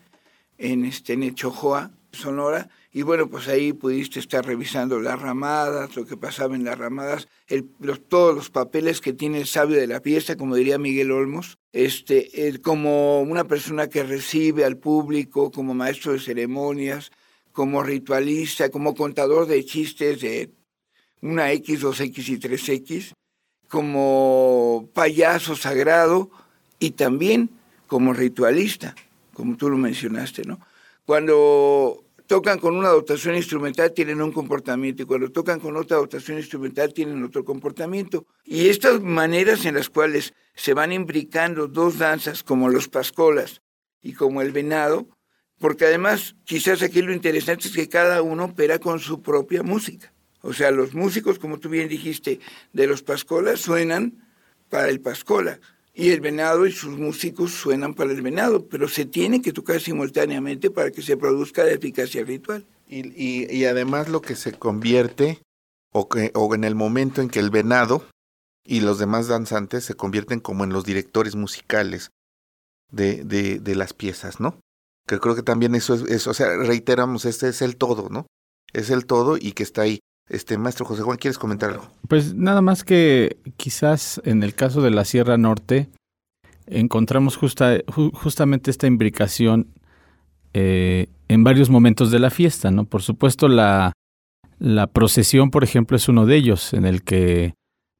en, 0.59 0.85
este, 0.85 1.15
en 1.15 1.23
Sonora, 2.13 2.69
y 2.93 3.03
bueno, 3.03 3.29
pues 3.29 3.49
ahí 3.49 3.73
pudiste 3.73 4.21
estar 4.21 4.45
revisando 4.45 5.01
las 5.01 5.21
ramadas, 5.21 5.97
lo 5.97 6.05
que 6.05 6.17
pasaba 6.17 6.55
en 6.55 6.65
las 6.65 6.79
ramadas, 6.79 7.27
los, 7.79 8.07
todos 8.07 8.35
los 8.35 8.51
papeles 8.51 9.01
que 9.01 9.15
tiene 9.15 9.39
el 9.39 9.47
sabio 9.47 9.79
de 9.79 9.87
la 9.87 10.01
fiesta, 10.01 10.37
como 10.37 10.57
diría 10.57 10.79
Miguel 10.79 11.11
Olmos, 11.11 11.59
este, 11.73 12.61
como 12.63 13.23
una 13.23 13.45
persona 13.45 13.89
que 13.89 14.03
recibe 14.03 14.65
al 14.65 14.77
público, 14.77 15.51
como 15.51 15.73
maestro 15.73 16.13
de 16.13 16.21
ceremonias, 16.21 17.11
como 17.53 17.83
ritualista, 17.83 18.71
como 18.71 18.95
contador 18.95 19.47
de 19.47 19.65
chistes 19.65 20.21
de 20.21 20.51
una 21.23 21.51
X, 21.53 21.81
dos 21.81 22.01
X 22.01 22.29
y 22.29 22.39
tres 22.39 22.69
X, 22.69 23.15
como 23.69 24.91
payaso 24.93 25.57
sagrado 25.57 26.31
y 26.79 26.91
también 26.91 27.49
como 27.87 28.13
ritualista, 28.13 28.95
como 29.33 29.57
tú 29.57 29.71
lo 29.71 29.79
mencionaste, 29.79 30.43
¿no? 30.45 30.61
Cuando 31.07 32.02
tocan 32.33 32.59
con 32.59 32.75
una 32.75 32.89
dotación 32.89 33.37
instrumental 33.37 33.93
tienen 33.93 34.23
un 34.23 34.33
comportamiento 34.33 35.03
y 35.03 35.05
cuando 35.05 35.31
tocan 35.31 35.61
con 35.61 35.77
otra 35.77 35.99
dotación 35.99 36.39
instrumental 36.39 36.95
tienen 36.95 37.23
otro 37.23 37.45
comportamiento. 37.45 38.25
Y 38.47 38.69
estas 38.69 39.03
maneras 39.03 39.67
en 39.67 39.75
las 39.75 39.91
cuales 39.91 40.33
se 40.55 40.73
van 40.73 40.93
imbricando 40.93 41.69
dos 41.69 41.99
danzas 41.99 42.43
como 42.43 42.71
los 42.71 42.89
pascolas 42.89 43.61
y 44.01 44.15
como 44.15 44.41
el 44.41 44.51
venado, 44.51 45.07
porque 45.59 45.85
además 45.85 46.35
quizás 46.45 46.81
aquí 46.81 47.03
lo 47.03 47.13
interesante 47.13 47.69
es 47.69 47.75
que 47.75 47.91
cada 47.91 48.23
uno 48.23 48.47
opera 48.47 48.79
con 48.79 48.99
su 48.99 49.21
propia 49.21 49.63
música. 49.63 50.11
O 50.41 50.55
sea, 50.55 50.71
los 50.71 50.95
músicos, 50.95 51.39
como 51.39 51.59
tú 51.59 51.69
bien 51.69 51.87
dijiste, 51.87 52.41
de 52.73 52.87
los 52.87 53.03
pascolas 53.03 53.61
suenan 53.61 54.27
para 54.71 54.89
el 54.89 55.03
pascola 55.03 55.61
y 55.95 56.11
el 56.11 56.21
venado 56.21 56.67
y 56.67 56.73
sus 56.73 56.97
músicos 56.99 57.53
suenan 57.53 57.95
para 57.95 58.13
el 58.13 58.23
venado, 58.23 58.67
pero 58.67 58.89
se 58.89 59.05
tiene 59.05 59.43
que 59.43 59.53
tocar 59.53 59.81
simultáneamente 59.81 60.71
para 60.71 60.91
que 60.91 61.03
se 61.03 61.17
produzca 61.17 61.65
la 61.65 61.73
eficacia 61.73 62.25
ritual. 62.25 62.65
Y, 62.89 63.09
y, 63.09 63.47
y 63.51 63.65
además 63.67 64.09
lo 64.09 64.23
que 64.23 64.35
se 64.35 64.53
convierte, 64.53 65.43
o, 65.93 66.09
que, 66.09 66.31
o 66.35 66.55
en 66.55 66.65
el 66.65 66.75
momento 66.75 67.21
en 67.21 67.29
que 67.29 67.41
el 67.41 67.51
venado 67.51 68.07
y 68.65 68.81
los 68.81 68.99
demás 68.99 69.29
danzantes 69.29 69.85
se 69.85 69.95
convierten 69.95 70.41
como 70.41 70.65
en 70.65 70.73
los 70.73 70.85
directores 70.85 71.37
musicales 71.37 72.11
de, 72.91 73.25
de, 73.25 73.75
las 73.75 73.93
piezas, 73.93 74.41
¿no? 74.41 74.61
Que 75.07 75.19
creo 75.19 75.35
que 75.35 75.43
también 75.43 75.75
eso 75.75 75.95
es, 75.95 76.03
es, 76.03 76.27
o 76.27 76.35
sea, 76.35 76.57
reiteramos, 76.57 77.25
este 77.25 77.49
es 77.49 77.63
el 77.63 77.77
todo, 77.77 78.09
¿no? 78.09 78.27
Es 78.73 78.91
el 78.91 79.07
todo 79.07 79.37
y 79.37 79.53
que 79.53 79.63
está 79.63 79.83
ahí. 79.83 80.01
Este 80.29 80.57
maestro 80.57 80.87
José 80.87 81.03
Juan, 81.03 81.19
¿quieres 81.19 81.39
comentar 81.39 81.71
algo? 81.71 81.89
Pues 82.09 82.35
nada 82.35 82.63
más 82.63 82.85
que 82.85 83.37
quizás 83.57 84.21
en 84.25 84.43
el 84.43 84.55
caso 84.55 84.81
de 84.81 84.91
la 84.91 85.05
Sierra 85.05 85.37
Norte 85.37 85.89
encontramos 86.67 87.37
justa, 87.37 87.79
ju, 87.89 88.11
justamente 88.13 88.71
esta 88.71 88.87
imbricación 88.87 89.69
eh, 90.55 91.09
en 91.29 91.45
varios 91.45 91.71
momentos 91.71 92.11
de 92.11 92.19
la 92.19 92.31
fiesta, 92.31 92.71
¿no? 92.71 92.85
Por 92.85 93.03
supuesto 93.03 93.49
la, 93.49 93.93
la 94.59 94.87
procesión, 94.87 95.51
por 95.51 95.65
ejemplo, 95.65 95.97
es 95.97 96.09
uno 96.09 96.27
de 96.27 96.37
ellos, 96.37 96.73
en 96.73 96.85
el 96.85 97.03
que 97.03 97.55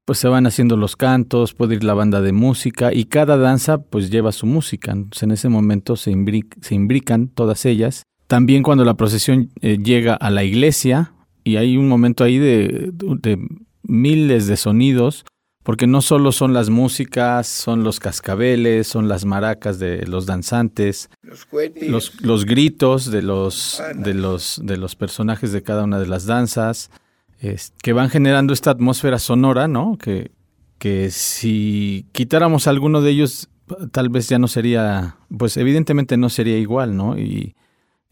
pues 0.05 0.19
se 0.19 0.29
van 0.29 0.47
haciendo 0.47 0.77
los 0.77 0.97
cantos, 0.97 1.55
puede 1.55 1.77
ir 1.77 1.85
la 1.85 1.95
banda 1.95 2.21
de 2.21 2.33
música 2.33 2.93
y 2.93 3.05
cada 3.05 3.37
danza 3.37 3.83
pues 3.83 4.11
lleva 4.11 4.33
su 4.33 4.47
música. 4.47 4.93
Entonces, 4.93 5.23
en 5.23 5.31
ese 5.31 5.49
momento 5.49 5.97
se 5.97 6.11
imbrican 6.11 7.29
todas 7.29 7.65
ellas. 7.65 8.03
También 8.27 8.63
cuando 8.63 8.85
la 8.85 8.95
procesión 8.95 9.51
eh, 9.61 9.79
llega 9.79 10.15
a 10.15 10.31
la 10.31 10.43
iglesia, 10.43 11.13
y 11.45 11.57
hay 11.57 11.77
un 11.77 11.89
momento 11.89 12.25
ahí 12.25 12.39
de, 12.39 12.91
de, 12.93 13.39
miles 13.83 14.47
de 14.47 14.57
sonidos, 14.57 15.25
porque 15.63 15.87
no 15.87 16.03
solo 16.03 16.33
son 16.33 16.53
las 16.55 16.71
músicas, 16.71 17.47
son 17.47 17.85
los 17.85 18.01
cascabeles, 18.01 18.89
son 18.89 19.09
las 19.09 19.25
maracas 19.25 19.79
de 19.79 20.07
los 20.07 20.27
danzantes, 20.27 21.09
los, 21.23 21.45
cohetes. 21.45 21.89
los, 21.89 22.21
los 22.23 22.45
gritos 22.45 23.11
de 23.11 23.23
los, 23.23 23.83
de, 23.95 24.15
los, 24.15 24.61
de 24.65 24.77
los 24.77 24.97
personajes 24.97 25.53
de 25.53 25.63
cada 25.63 25.85
una 25.85 25.99
de 25.99 26.07
las 26.07 26.27
danzas, 26.27 26.91
es, 27.39 27.73
que 27.83 27.93
van 27.93 28.11
generando 28.11 28.53
esta 28.53 28.71
atmósfera 28.71 29.19
sonora, 29.19 29.69
¿no? 29.69 29.99
Que, 29.99 30.33
que 30.79 31.11
si 31.11 32.07
quitáramos 32.13 32.67
alguno 32.67 33.03
de 33.03 33.11
ellos, 33.11 33.49
tal 33.93 34.09
vez 34.09 34.29
ya 34.29 34.39
no 34.39 34.49
sería, 34.49 35.17
pues 35.37 35.57
evidentemente 35.57 36.17
no 36.17 36.29
sería 36.29 36.59
igual, 36.59 36.97
¿no? 36.97 37.19
Y, 37.19 37.55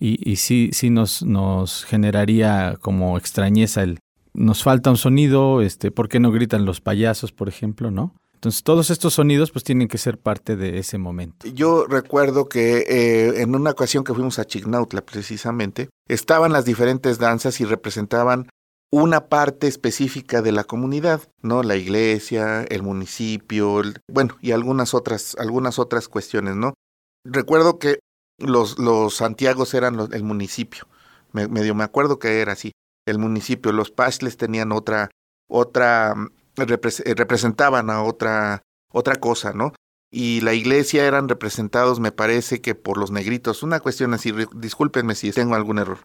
y, 0.00 0.18
y 0.28 0.36
sí, 0.36 0.70
sí 0.72 0.90
nos, 0.90 1.22
nos 1.22 1.84
generaría 1.84 2.76
como 2.80 3.16
extrañeza 3.18 3.82
el 3.82 3.98
nos 4.32 4.62
falta 4.62 4.90
un 4.90 4.96
sonido, 4.96 5.60
este, 5.60 5.90
¿por 5.90 6.08
qué 6.08 6.20
no 6.20 6.30
gritan 6.30 6.64
los 6.64 6.80
payasos, 6.80 7.32
por 7.32 7.48
ejemplo, 7.48 7.90
no? 7.90 8.14
Entonces 8.34 8.62
todos 8.62 8.88
estos 8.88 9.14
sonidos 9.14 9.50
pues 9.50 9.64
tienen 9.64 9.88
que 9.88 9.98
ser 9.98 10.18
parte 10.18 10.56
de 10.56 10.78
ese 10.78 10.96
momento. 10.96 11.46
Yo 11.48 11.84
recuerdo 11.86 12.48
que 12.48 12.78
eh, 12.88 13.42
en 13.42 13.54
una 13.54 13.72
ocasión 13.72 14.02
que 14.02 14.14
fuimos 14.14 14.38
a 14.38 14.46
Chignautla 14.46 15.02
precisamente, 15.02 15.90
estaban 16.08 16.52
las 16.52 16.64
diferentes 16.64 17.18
danzas 17.18 17.60
y 17.60 17.66
representaban 17.66 18.48
una 18.90 19.28
parte 19.28 19.66
específica 19.66 20.40
de 20.40 20.52
la 20.52 20.64
comunidad, 20.64 21.20
¿no? 21.42 21.62
La 21.62 21.76
iglesia, 21.76 22.62
el 22.62 22.82
municipio, 22.82 23.82
bueno, 24.10 24.36
y 24.40 24.52
algunas 24.52 24.94
otras, 24.94 25.36
algunas 25.38 25.78
otras 25.78 26.08
cuestiones, 26.08 26.56
¿no? 26.56 26.72
Recuerdo 27.24 27.78
que 27.78 27.98
los, 28.40 28.78
los 28.78 29.14
Santiagos 29.14 29.74
eran 29.74 29.96
los, 29.96 30.12
el 30.12 30.22
municipio, 30.22 30.86
me, 31.32 31.48
medio 31.48 31.74
me 31.74 31.84
acuerdo 31.84 32.18
que 32.18 32.40
era 32.40 32.52
así. 32.52 32.72
el 33.06 33.18
municipio. 33.18 33.72
Los 33.72 33.90
Pashles 33.90 34.36
tenían 34.36 34.72
otra, 34.72 35.10
otra, 35.48 36.14
mm, 36.14 36.30
eh, 36.58 37.14
representaban 37.14 37.90
a 37.90 38.02
otra, 38.02 38.62
otra 38.92 39.16
cosa, 39.16 39.52
¿no? 39.52 39.72
Y 40.12 40.40
la 40.40 40.54
iglesia 40.54 41.06
eran 41.06 41.28
representados, 41.28 42.00
me 42.00 42.12
parece 42.12 42.60
que 42.60 42.74
por 42.74 42.98
los 42.98 43.10
negritos. 43.10 43.62
Una 43.62 43.80
cuestión 43.80 44.12
así, 44.12 44.32
discúlpenme 44.54 45.14
si 45.14 45.30
tengo 45.30 45.54
algún 45.54 45.78
error. 45.78 45.98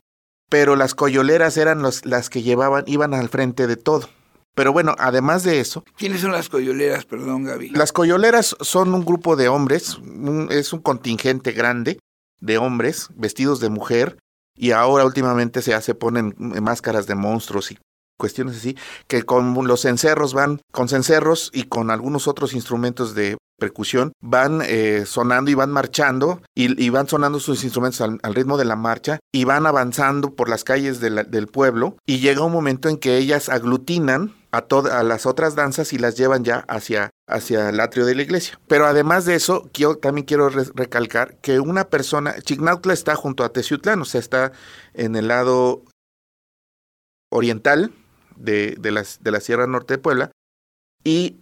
Pero 0.49 0.75
las 0.75 0.93
coyoleras 0.93 1.57
eran 1.57 1.81
los, 1.81 2.05
las 2.05 2.29
que 2.29 2.43
llevaban, 2.43 2.83
iban 2.85 3.15
al 3.15 3.29
frente 3.29 3.65
de 3.65 3.77
todo. 3.77 4.07
Pero 4.53 4.71
bueno, 4.71 4.95
además 4.99 5.43
de 5.43 5.59
eso. 5.59 5.83
¿Quiénes 5.97 6.21
son 6.21 6.31
las 6.31 6.49
coyoleras, 6.49 7.05
perdón, 7.05 7.43
Gaby? 7.43 7.71
Las 7.71 7.91
coyoleras 7.91 8.55
son 8.61 8.93
un 8.93 9.03
grupo 9.03 9.35
de 9.35 9.49
hombres, 9.49 9.99
es 10.49 10.71
un 10.71 10.81
contingente 10.81 11.51
grande 11.51 11.99
de 12.39 12.57
hombres 12.57 13.09
vestidos 13.15 13.59
de 13.59 13.69
mujer 13.69 14.17
y 14.55 14.71
ahora 14.71 15.05
últimamente 15.05 15.61
se 15.61 15.73
hace 15.73 15.95
ponen 15.95 16.33
máscaras 16.37 17.07
de 17.07 17.15
monstruos 17.15 17.71
y 17.71 17.77
cuestiones 18.17 18.57
así, 18.57 18.77
que 19.07 19.23
con 19.23 19.53
los 19.67 19.81
cencerros 19.81 20.33
van, 20.33 20.61
con 20.71 20.87
cencerros 20.87 21.51
y 21.53 21.63
con 21.63 21.91
algunos 21.91 22.27
otros 22.27 22.53
instrumentos 22.53 23.13
de 23.13 23.37
percusión, 23.57 24.13
van 24.21 24.61
eh, 24.63 25.03
sonando 25.05 25.51
y 25.51 25.53
van 25.53 25.71
marchando 25.71 26.41
y, 26.53 26.89
van 26.89 27.07
sonando 27.07 27.39
sus 27.39 27.63
instrumentos 27.63 28.01
al, 28.01 28.19
ritmo 28.33 28.57
de 28.57 28.65
la 28.65 28.75
marcha 28.75 29.19
y 29.33 29.45
van 29.45 29.65
avanzando 29.65 30.35
por 30.35 30.49
las 30.49 30.63
calles 30.63 30.99
del 30.99 31.47
pueblo 31.47 31.97
y 32.05 32.19
llega 32.19 32.43
un 32.43 32.51
momento 32.51 32.89
en 32.89 32.97
que 32.97 33.17
ellas 33.17 33.49
aglutinan 33.49 34.33
a, 34.57 35.03
las 35.03 35.25
otras 35.25 35.55
danzas 35.55 35.93
y 35.93 35.97
las 35.97 36.15
llevan 36.15 36.43
ya 36.43 36.59
hacia, 36.67 37.09
hacia 37.27 37.69
el 37.69 37.79
atrio 37.79 38.05
de 38.05 38.15
la 38.15 38.21
iglesia. 38.21 38.59
Pero 38.67 38.85
además 38.85 39.25
de 39.25 39.35
eso, 39.35 39.69
yo 39.73 39.97
también 39.97 40.25
quiero 40.25 40.49
recalcar 40.49 41.37
que 41.37 41.59
una 41.59 41.89
persona, 41.89 42.35
Chignautla 42.41 42.93
está 42.93 43.15
junto 43.15 43.43
a 43.43 43.49
Teciutlán, 43.49 44.01
o 44.01 44.05
sea, 44.05 44.19
está 44.19 44.51
en 44.93 45.15
el 45.15 45.27
lado 45.27 45.83
oriental 47.29 47.91
de, 48.35 48.75
de, 48.79 48.91
la 48.91 49.39
Sierra 49.39 49.67
Norte 49.67 49.95
de 49.95 49.97
Puebla, 49.97 50.31
y 51.03 51.37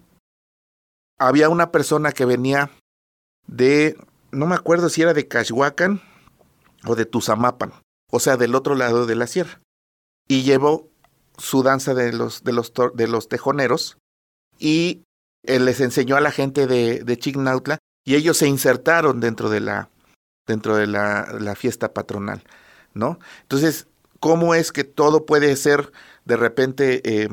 había 1.18 1.50
una 1.50 1.72
persona 1.72 2.12
que 2.12 2.26
venía 2.26 2.72
de, 3.48 3.98
no 4.32 4.46
me 4.46 4.56
acuerdo 4.56 4.90
si 4.90 5.02
era 5.02 5.14
de 5.14 5.28
Cachuacan 5.28 6.02
o 6.86 6.96
de 6.96 7.06
Tuzamapan, 7.06 7.74
o 8.12 8.20
sea, 8.20 8.38
del 8.38 8.56
otro 8.56 8.76
lado 8.76 9.06
de 9.06 9.16
la 9.16 9.28
sierra, 9.28 9.62
y 10.28 10.44
llevó 10.44 10.90
su 11.38 11.64
danza 11.64 11.94
de 11.94 12.14
los, 12.14 12.44
de 12.44 12.54
los, 12.54 12.74
de 12.94 13.08
los 13.08 13.28
tejoneros 13.28 13.98
y 14.60 15.04
él 15.44 15.66
les 15.66 15.82
enseñó 15.82 16.16
a 16.16 16.22
la 16.22 16.32
gente 16.32 16.68
de, 16.68 17.04
de 17.04 17.18
Chignautla 17.18 17.80
y 18.06 18.16
ellos 18.16 18.38
se 18.38 18.48
insertaron 18.48 19.20
dentro 19.20 19.50
de 19.50 19.60
la, 19.60 19.90
dentro 20.48 20.76
de 20.76 20.88
la, 20.88 21.28
la 21.40 21.56
fiesta 21.56 21.94
patronal, 21.94 22.44
¿no? 22.94 23.20
Entonces, 23.42 23.88
¿cómo 24.20 24.56
es 24.56 24.72
que 24.72 24.84
todo 24.84 25.26
puede 25.26 25.56
ser 25.56 25.92
de 26.26 26.38
repente 26.38 27.02
eh, 27.04 27.30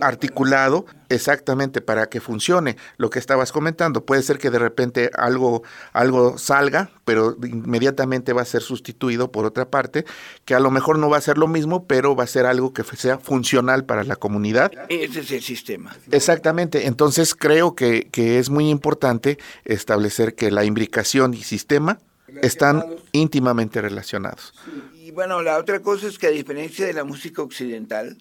articulado, 0.00 0.86
exactamente 1.08 1.80
para 1.80 2.08
que 2.08 2.20
funcione 2.20 2.76
lo 2.96 3.10
que 3.10 3.18
estabas 3.18 3.52
comentando. 3.52 4.04
Puede 4.04 4.22
ser 4.22 4.38
que 4.38 4.50
de 4.50 4.58
repente 4.58 5.10
algo, 5.16 5.62
algo 5.92 6.38
salga, 6.38 6.90
pero 7.04 7.36
inmediatamente 7.42 8.32
va 8.32 8.42
a 8.42 8.46
ser 8.46 8.62
sustituido 8.62 9.32
por 9.32 9.44
otra 9.44 9.70
parte, 9.70 10.04
que 10.44 10.54
a 10.54 10.60
lo 10.60 10.70
mejor 10.70 10.98
no 10.98 11.08
va 11.08 11.16
a 11.16 11.22
ser 11.22 11.38
lo 11.38 11.48
mismo, 11.48 11.86
pero 11.86 12.14
va 12.14 12.24
a 12.24 12.28
ser 12.28 12.46
algo 12.46 12.72
que 12.72 12.84
sea 12.84 13.18
funcional 13.18 13.84
para 13.84 14.04
la 14.04 14.16
comunidad. 14.16 14.72
Ese 14.88 15.20
es 15.20 15.30
el 15.30 15.42
sistema. 15.42 15.96
Exactamente. 16.10 16.86
Entonces 16.86 17.34
creo 17.34 17.74
que, 17.74 18.08
que 18.10 18.38
es 18.38 18.50
muy 18.50 18.68
importante 18.70 19.38
establecer 19.64 20.34
que 20.34 20.50
la 20.50 20.64
imbricación 20.64 21.34
y 21.34 21.42
sistema 21.42 21.98
están 22.42 22.84
íntimamente 23.12 23.80
relacionados. 23.80 24.52
Y 24.94 25.10
bueno, 25.10 25.42
la 25.42 25.58
otra 25.58 25.80
cosa 25.80 26.06
es 26.06 26.18
que 26.18 26.26
a 26.26 26.30
diferencia 26.30 26.86
de 26.86 26.92
la 26.92 27.04
música 27.04 27.42
occidental, 27.42 28.18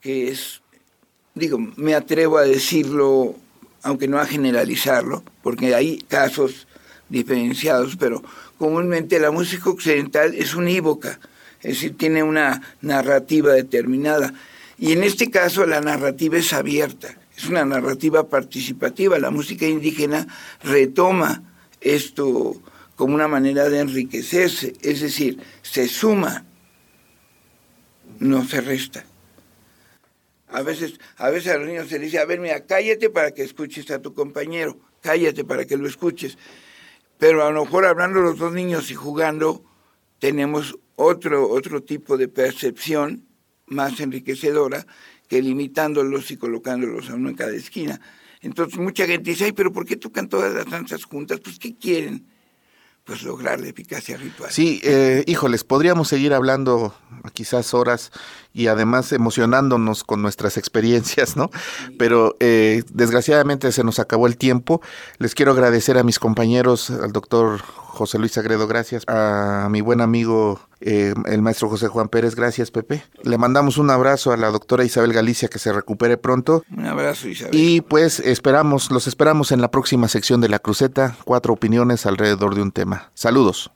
que 0.00 0.28
es, 0.28 0.62
digo, 1.34 1.58
me 1.76 1.94
atrevo 1.94 2.38
a 2.38 2.42
decirlo, 2.42 3.34
aunque 3.82 4.08
no 4.08 4.18
a 4.18 4.26
generalizarlo, 4.26 5.22
porque 5.42 5.74
hay 5.74 5.98
casos 5.98 6.66
diferenciados, 7.08 7.96
pero 7.96 8.22
comúnmente 8.58 9.18
la 9.18 9.30
música 9.30 9.70
occidental 9.70 10.34
es 10.34 10.54
unívoca, 10.54 11.18
es 11.60 11.74
decir, 11.74 11.96
tiene 11.96 12.22
una 12.22 12.62
narrativa 12.80 13.52
determinada. 13.52 14.32
Y 14.78 14.92
en 14.92 15.02
este 15.02 15.30
caso 15.30 15.66
la 15.66 15.80
narrativa 15.80 16.38
es 16.38 16.52
abierta, 16.52 17.18
es 17.36 17.46
una 17.46 17.64
narrativa 17.64 18.28
participativa. 18.28 19.18
La 19.18 19.30
música 19.30 19.66
indígena 19.66 20.26
retoma 20.62 21.42
esto 21.80 22.60
como 22.94 23.14
una 23.14 23.28
manera 23.28 23.68
de 23.68 23.80
enriquecerse, 23.80 24.74
es 24.82 25.00
decir, 25.00 25.38
se 25.62 25.88
suma, 25.88 26.44
no 28.18 28.44
se 28.44 28.60
resta. 28.60 29.04
A 30.50 30.62
veces, 30.62 30.98
a 31.16 31.30
veces 31.30 31.52
a 31.52 31.58
los 31.58 31.68
niños 31.68 31.88
se 31.88 31.98
les 31.98 32.10
dice, 32.10 32.18
a 32.18 32.24
ver, 32.24 32.40
mira, 32.40 32.64
cállate 32.64 33.10
para 33.10 33.32
que 33.32 33.42
escuches 33.42 33.90
a 33.90 34.00
tu 34.00 34.14
compañero, 34.14 34.78
cállate 35.02 35.44
para 35.44 35.66
que 35.66 35.76
lo 35.76 35.86
escuches. 35.86 36.38
Pero 37.18 37.44
a 37.44 37.50
lo 37.50 37.64
mejor 37.64 37.84
hablando 37.84 38.20
los 38.20 38.38
dos 38.38 38.52
niños 38.52 38.90
y 38.90 38.94
jugando, 38.94 39.64
tenemos 40.18 40.78
otro, 40.96 41.48
otro 41.48 41.82
tipo 41.82 42.16
de 42.16 42.28
percepción 42.28 43.26
más 43.66 44.00
enriquecedora 44.00 44.86
que 45.28 45.42
limitándolos 45.42 46.30
y 46.30 46.36
colocándolos 46.36 47.10
a 47.10 47.14
uno 47.14 47.28
en 47.28 47.34
cada 47.34 47.54
esquina. 47.54 48.00
Entonces 48.40 48.78
mucha 48.78 49.06
gente 49.06 49.30
dice, 49.30 49.44
ay, 49.44 49.52
pero 49.52 49.72
¿por 49.72 49.84
qué 49.84 49.96
tocan 49.96 50.28
todas 50.28 50.54
las 50.54 50.70
danzas 50.70 51.04
juntas? 51.04 51.40
Pues 51.40 51.58
¿qué 51.58 51.76
quieren? 51.76 52.26
Pues 53.08 53.22
lograr 53.22 53.58
la 53.58 53.68
eficacia 53.68 54.18
ritual. 54.18 54.50
Sí, 54.52 54.82
eh, 54.84 55.24
híjoles, 55.26 55.64
podríamos 55.64 56.08
seguir 56.08 56.34
hablando 56.34 56.94
quizás 57.32 57.72
horas 57.72 58.12
y 58.52 58.66
además 58.66 59.12
emocionándonos 59.12 60.04
con 60.04 60.20
nuestras 60.20 60.58
experiencias, 60.58 61.34
¿no? 61.34 61.50
Pero 61.98 62.36
eh, 62.38 62.82
desgraciadamente 62.92 63.72
se 63.72 63.82
nos 63.82 63.98
acabó 63.98 64.26
el 64.26 64.36
tiempo. 64.36 64.82
Les 65.16 65.34
quiero 65.34 65.52
agradecer 65.52 65.96
a 65.96 66.02
mis 66.02 66.18
compañeros, 66.18 66.90
al 66.90 67.12
doctor 67.12 67.62
José 67.98 68.18
Luis 68.18 68.38
Agredo, 68.38 68.68
gracias. 68.68 69.02
A 69.08 69.68
mi 69.70 69.80
buen 69.80 70.00
amigo, 70.00 70.60
eh, 70.80 71.12
el 71.26 71.42
maestro 71.42 71.68
José 71.68 71.88
Juan 71.88 72.08
Pérez, 72.08 72.36
gracias, 72.36 72.70
Pepe. 72.70 73.02
Le 73.24 73.36
mandamos 73.38 73.76
un 73.76 73.90
abrazo 73.90 74.32
a 74.32 74.36
la 74.36 74.50
doctora 74.50 74.84
Isabel 74.84 75.12
Galicia, 75.12 75.48
que 75.48 75.58
se 75.58 75.72
recupere 75.72 76.16
pronto. 76.16 76.62
Un 76.74 76.86
abrazo, 76.86 77.28
Isabel. 77.28 77.54
Y 77.54 77.80
pues 77.80 78.20
esperamos, 78.20 78.92
los 78.92 79.08
esperamos 79.08 79.50
en 79.50 79.60
la 79.60 79.70
próxima 79.70 80.06
sección 80.06 80.40
de 80.40 80.48
La 80.48 80.60
Cruceta, 80.60 81.16
cuatro 81.24 81.52
opiniones 81.52 82.06
alrededor 82.06 82.54
de 82.54 82.62
un 82.62 82.70
tema. 82.70 83.10
Saludos. 83.14 83.72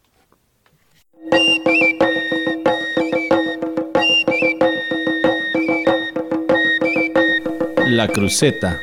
La 7.88 8.08
Cruceta 8.08 8.80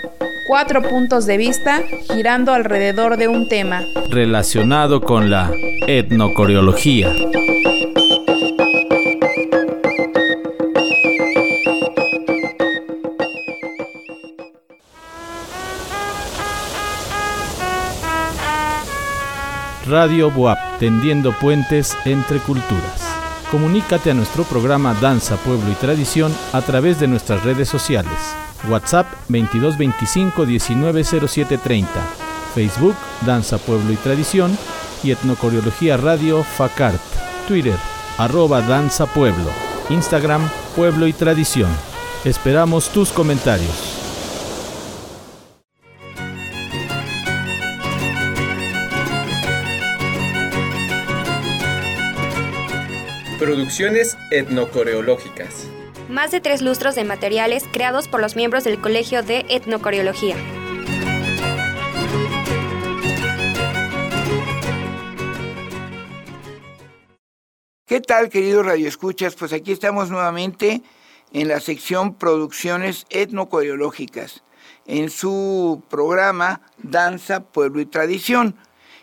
cuatro 0.49 0.81
puntos 0.81 1.27
de 1.27 1.37
vista 1.37 1.83
girando 2.11 2.51
alrededor 2.51 3.17
de 3.17 3.27
un 3.27 3.47
tema 3.47 3.83
relacionado 4.09 4.99
con 4.99 5.29
la 5.29 5.51
etnocoreología. 5.85 7.13
Radio 19.85 20.31
Buap, 20.31 20.57
tendiendo 20.79 21.31
puentes 21.33 21.95
entre 22.05 22.39
culturas. 22.39 23.15
Comunícate 23.51 24.09
a 24.09 24.13
nuestro 24.15 24.43
programa 24.45 24.95
Danza, 24.99 25.35
Pueblo 25.37 25.71
y 25.71 25.75
Tradición 25.75 26.33
a 26.53 26.61
través 26.61 26.99
de 26.99 27.07
nuestras 27.07 27.43
redes 27.43 27.69
sociales. 27.69 28.48
WhatsApp 28.67 29.07
2225 29.29 30.45
190730. 30.45 31.87
Facebook 32.53 32.95
Danza 33.25 33.57
Pueblo 33.57 33.93
y 33.93 33.95
Tradición 33.95 34.57
y 35.03 35.11
Etnocoreología 35.11 35.97
Radio 35.97 36.43
FACART. 36.43 36.99
Twitter 37.47 37.77
arroba 38.17 38.61
Danza 38.61 39.05
Pueblo. 39.05 39.49
Instagram 39.89 40.41
Pueblo 40.75 41.07
y 41.07 41.13
Tradición. 41.13 41.69
Esperamos 42.25 42.89
tus 42.89 43.11
comentarios. 43.11 43.95
Producciones 53.39 54.17
etnocoreológicas. 54.31 55.69
Más 56.09 56.31
de 56.31 56.41
tres 56.41 56.63
lustros 56.63 56.95
de 56.95 57.03
materiales 57.03 57.65
creados 57.71 58.07
por 58.07 58.19
los 58.19 58.35
miembros 58.35 58.63
del 58.63 58.81
Colegio 58.81 59.21
de 59.21 59.45
Etnocoreología. 59.47 60.35
¿Qué 67.85 68.01
tal, 68.01 68.29
queridos 68.29 68.65
radioescuchas? 68.65 69.35
Pues 69.35 69.53
aquí 69.53 69.71
estamos 69.71 70.09
nuevamente 70.09 70.81
en 71.31 71.47
la 71.47 71.59
sección 71.59 72.15
Producciones 72.15 73.05
Etnocoreológicas, 73.11 74.43
en 74.87 75.11
su 75.11 75.83
programa 75.91 76.61
Danza, 76.79 77.43
Pueblo 77.43 77.81
y 77.81 77.85
Tradición. 77.85 78.55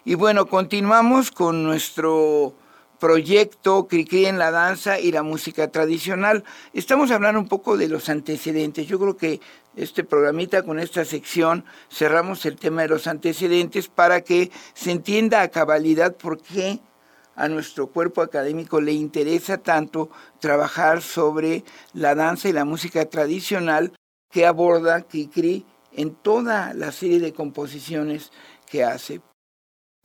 Y 0.04 0.16
bueno, 0.16 0.46
continuamos 0.46 1.30
con 1.30 1.62
nuestro 1.62 2.56
proyecto 2.98 3.86
Cricri 3.86 4.26
en 4.26 4.38
la 4.38 4.50
danza 4.50 4.98
y 4.98 5.12
la 5.12 5.22
música 5.22 5.68
tradicional. 5.68 6.44
Estamos 6.72 7.10
hablando 7.10 7.40
un 7.40 7.48
poco 7.48 7.76
de 7.76 7.88
los 7.88 8.08
antecedentes. 8.08 8.86
Yo 8.86 8.98
creo 8.98 9.16
que 9.16 9.40
este 9.76 10.04
programita 10.04 10.62
con 10.62 10.78
esta 10.78 11.04
sección 11.04 11.64
cerramos 11.90 12.46
el 12.46 12.56
tema 12.56 12.82
de 12.82 12.88
los 12.88 13.06
antecedentes 13.06 13.88
para 13.88 14.22
que 14.22 14.50
se 14.74 14.90
entienda 14.90 15.42
a 15.42 15.48
cabalidad 15.48 16.16
por 16.16 16.40
qué 16.40 16.80
a 17.34 17.48
nuestro 17.48 17.88
cuerpo 17.88 18.22
académico 18.22 18.80
le 18.80 18.92
interesa 18.92 19.58
tanto 19.58 20.08
trabajar 20.40 21.02
sobre 21.02 21.64
la 21.92 22.14
danza 22.14 22.48
y 22.48 22.52
la 22.52 22.64
música 22.64 23.04
tradicional 23.04 23.92
que 24.30 24.46
aborda 24.46 25.02
Cricri 25.02 25.66
en 25.92 26.14
toda 26.14 26.72
la 26.74 26.92
serie 26.92 27.20
de 27.20 27.32
composiciones 27.32 28.32
que 28.66 28.84
hace. 28.84 29.20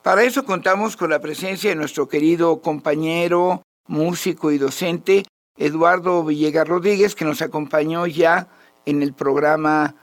Para 0.04 0.24
eso 0.24 0.46
contamos 0.46 0.98
con 0.98 1.12
la 1.12 1.20
presencia 1.20 1.70
de 1.70 1.76
nuestro 1.76 2.10
querido 2.10 2.60
compañero, 2.62 3.62
músico 3.88 4.52
y 4.52 4.58
docente, 4.58 5.24
Eduardo 5.58 6.24
Villegas 6.24 6.68
Rodríguez, 6.68 7.14
que 7.14 7.24
nos 7.24 7.44
acompañó 7.44 8.08
ya 8.08 8.48
en 8.88 9.04
el 9.04 9.14
programa 9.14 9.96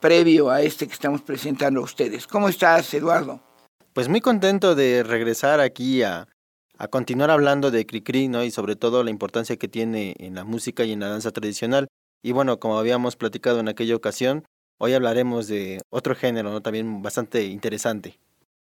previo 0.00 0.48
a 0.48 0.62
este 0.62 0.86
que 0.86 0.94
estamos 0.94 1.20
presentando 1.20 1.80
a 1.80 1.84
ustedes. 1.84 2.26
¿Cómo 2.26 2.48
estás, 2.48 2.94
Eduardo? 2.94 3.42
Pues 3.92 4.08
muy 4.08 4.22
contento 4.22 4.74
de 4.74 5.02
regresar 5.02 5.60
aquí 5.60 6.02
a, 6.02 6.28
a 6.78 6.88
continuar 6.88 7.30
hablando 7.30 7.70
de 7.70 7.84
Cricri, 7.84 8.28
¿no? 8.28 8.44
Y 8.44 8.50
sobre 8.50 8.74
todo 8.74 9.04
la 9.04 9.10
importancia 9.10 9.58
que 9.58 9.68
tiene 9.68 10.14
en 10.18 10.34
la 10.34 10.44
música 10.44 10.84
y 10.84 10.92
en 10.92 11.00
la 11.00 11.08
danza 11.08 11.30
tradicional. 11.30 11.88
Y 12.22 12.32
bueno, 12.32 12.58
como 12.58 12.78
habíamos 12.78 13.16
platicado 13.16 13.60
en 13.60 13.68
aquella 13.68 13.96
ocasión, 13.96 14.46
hoy 14.78 14.94
hablaremos 14.94 15.46
de 15.46 15.82
otro 15.90 16.14
género, 16.14 16.50
¿no? 16.50 16.62
También 16.62 17.02
bastante 17.02 17.44
interesante. 17.44 18.18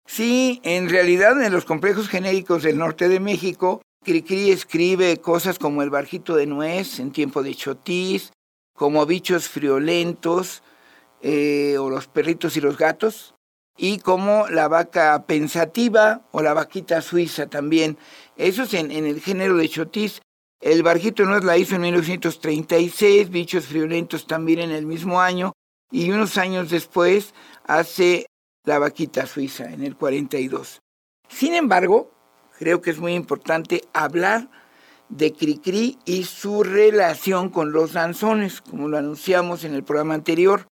Sí, 0.06 0.60
en 0.64 0.90
realidad 0.90 1.42
en 1.42 1.54
los 1.54 1.66
complejos 1.66 2.10
genéricos 2.10 2.64
del 2.64 2.78
norte 2.78 3.08
de 3.08 3.20
México, 3.20 3.82
Cricri 4.04 4.52
escribe 4.52 5.18
cosas 5.18 5.58
como 5.58 5.82
el 5.82 5.90
barjito 5.90 6.36
de 6.36 6.46
nuez 6.46 7.00
en 7.00 7.12
tiempo 7.12 7.42
de 7.42 7.56
chotis, 7.56 8.32
como 8.76 9.06
bichos 9.06 9.48
friolentos, 9.48 10.62
eh, 11.22 11.78
o 11.80 11.90
los 11.90 12.08
perritos 12.08 12.58
y 12.58 12.62
los 12.62 12.78
gatos, 12.78 13.34
y 13.78 14.00
como 14.00 14.48
la 14.50 14.68
vaca 14.68 15.24
pensativa 15.26 16.28
o 16.32 16.42
la 16.42 16.54
vaquita 16.54 17.02
suiza 17.02 17.48
también. 17.48 17.98
Eso 18.36 18.64
es 18.64 18.74
en, 18.74 18.92
el 18.92 19.22
género 19.22 19.56
de 19.56 19.70
chotis. 19.70 20.22
El 20.60 20.84
barjito 20.84 21.24
de 21.24 21.30
nuez 21.30 21.44
la 21.44 21.58
hizo 21.58 21.76
en 21.76 21.82
1936, 21.82 23.30
bichos 23.30 23.66
friolentos 23.66 24.28
también 24.28 24.60
en 24.60 24.72
el 24.72 24.86
mismo 24.86 25.22
año, 25.22 25.54
y 25.92 26.12
unos 26.12 26.38
años 26.38 26.70
después 26.70 27.34
hace 27.66 28.26
la 28.66 28.80
vaquita 28.80 29.26
suiza 29.26 29.66
en 29.66 29.84
el 29.84 29.96
42. 29.96 30.82
Sin 31.28 31.54
embargo, 31.54 32.12
creo 32.58 32.82
que 32.82 32.92
es 32.92 33.00
muy 33.00 33.14
importante 33.14 33.84
hablar 33.94 34.50
de 35.10 35.34
Cricri 35.34 36.00
y 36.06 36.24
su 36.24 36.64
relación 36.64 37.50
con 37.50 37.72
los 37.72 37.94
danzones, 37.94 38.62
como 38.62 38.88
lo 38.88 38.98
anunciamos 38.98 39.64
en 39.64 39.74
el 39.74 39.84
programa 39.84 40.14
anterior. 40.14 40.68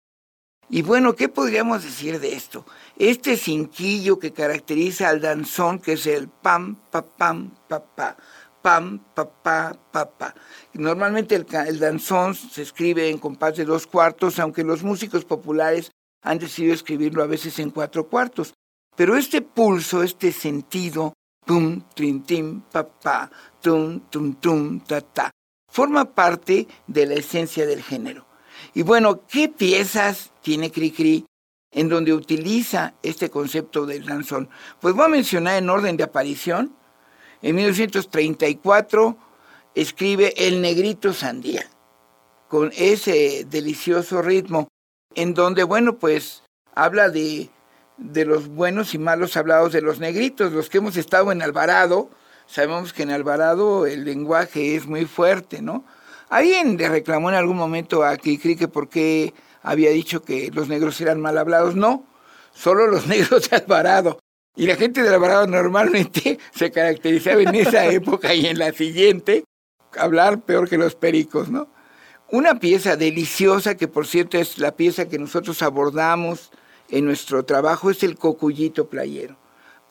Y 0.69 0.83
bueno, 0.83 1.15
¿qué 1.15 1.29
podríamos 1.29 1.85
decir 1.85 2.19
de 2.19 2.35
esto? 2.35 2.67
Este 2.97 3.37
cinquillo 3.37 4.19
que 4.19 4.33
caracteriza 4.33 5.09
al 5.09 5.21
danzón, 5.21 5.79
que 5.79 5.93
es 5.93 6.07
el 6.07 6.29
pam, 6.29 6.75
pa, 6.91 7.07
pam, 7.07 7.55
pa, 7.69 7.85
pa, 7.85 8.17
pam, 8.63 8.99
pa, 9.15 9.31
pa, 9.31 9.79
pa, 9.93 10.11
pa. 10.11 10.35
Normalmente 10.73 11.37
el, 11.37 11.47
el 11.69 11.79
danzón 11.79 12.35
se 12.35 12.63
escribe 12.63 13.11
en 13.11 13.19
compás 13.19 13.57
de 13.57 13.65
dos 13.65 13.87
cuartos, 13.87 14.41
aunque 14.41 14.65
los 14.65 14.83
músicos 14.83 15.25
populares 15.25 15.93
han 16.27 16.39
decidido 16.39 16.75
escribirlo 16.75 17.23
a 17.23 17.27
veces 17.27 17.59
en 17.61 17.71
cuatro 17.71 18.09
cuartos. 18.09 18.53
Pero 18.97 19.17
este 19.17 19.43
pulso, 19.43 20.03
este 20.03 20.33
sentido, 20.33 21.13
tum, 21.45 21.83
trin, 21.95 22.25
tim, 22.25 22.63
pa, 22.63 22.87
pa, 22.87 23.31
tum, 23.63 24.01
tum, 24.11 24.35
tum, 24.35 24.81
ta, 24.81 25.01
ta, 25.01 25.31
forma 25.71 26.05
parte 26.15 26.67
de 26.87 27.07
la 27.07 27.15
esencia 27.15 27.65
del 27.65 27.83
género. 27.83 28.27
Y 28.75 28.83
bueno, 28.83 29.27
¿qué 29.27 29.49
piezas 29.49 30.33
tiene 30.43 30.73
Cricri 30.73 31.25
en 31.71 31.89
donde 31.89 32.13
utiliza 32.13 32.95
este 33.03 33.31
concepto 33.31 33.87
del 33.87 34.05
danzón? 34.05 34.49
Pues 34.81 34.95
voy 34.95 35.05
a 35.05 35.09
mencionar 35.09 35.59
en 35.59 35.71
orden 35.71 35.97
de 35.97 36.05
aparición. 36.05 36.75
En 37.43 37.55
1934 37.55 39.17
escribe 39.75 40.35
El 40.37 40.61
Negrito 40.61 41.13
Sandía, 41.13 41.67
con 42.49 42.73
ese 42.75 43.45
delicioso 43.45 44.23
ritmo 44.23 44.69
en 45.17 45.35
donde, 45.35 45.65
bueno, 45.65 45.99
pues 45.99 46.45
habla 46.75 47.09
de, 47.09 47.51
de 47.97 48.25
los 48.25 48.49
buenos 48.49 48.95
y 48.95 48.99
malos 48.99 49.37
hablados 49.37 49.73
de 49.73 49.81
los 49.81 49.99
negritos, 49.99 50.53
los 50.53 50.71
que 50.71 50.79
hemos 50.79 50.97
estado 50.97 51.33
en 51.33 51.43
Alvarado, 51.43 52.11
sabemos 52.47 52.93
que 52.93 53.03
en 53.03 53.11
Alvarado 53.11 53.87
el 53.87 54.05
lenguaje 54.05 54.77
es 54.77 54.87
muy 54.87 55.07
fuerte, 55.07 55.63
¿no? 55.63 55.85
Alguien 56.29 56.77
le 56.77 56.89
reclamó 56.89 57.31
en 57.31 57.37
algún 57.37 57.57
momento 57.57 58.05
a 58.05 58.17
Cricri 58.17 58.57
que 58.57 58.69
por 58.69 58.89
qué 58.89 59.33
había 59.63 59.91
dicho 59.91 60.23
que 60.23 60.51
los 60.53 60.69
negros 60.69 61.01
eran 61.01 61.21
mal 61.21 61.39
hablados. 61.39 61.75
No, 61.75 62.05
solo 62.53 62.87
los 62.87 63.07
negros 63.09 63.51
de 63.51 63.57
Alvarado. 63.57 64.19
Y 64.55 64.67
la 64.67 64.77
gente 64.77 65.03
de 65.03 65.09
Alvarado 65.09 65.47
normalmente 65.47 66.39
se 66.55 66.71
caracterizaba 66.71 67.43
en 67.43 67.55
esa 67.55 67.87
época 67.87 68.35
y 68.35 68.47
en 68.47 68.59
la 68.59 68.73
siguiente 68.73 69.45
hablar 69.99 70.41
peor 70.43 70.69
que 70.69 70.79
los 70.79 70.95
pericos, 70.95 71.49
¿no? 71.49 71.69
Una 72.31 72.59
pieza 72.59 72.97
deliciosa, 72.97 73.77
que 73.77 73.87
por 73.87 74.07
cierto 74.07 74.37
es 74.37 74.59
la 74.59 74.73
pieza 74.73 75.09
que 75.09 75.19
nosotros 75.19 75.63
abordamos 75.63 76.51
en 76.89 77.05
nuestro 77.05 77.45
trabajo, 77.45 77.91
es 77.91 78.03
el 78.03 78.17
cocuyito 78.17 78.89
playero. 78.89 79.37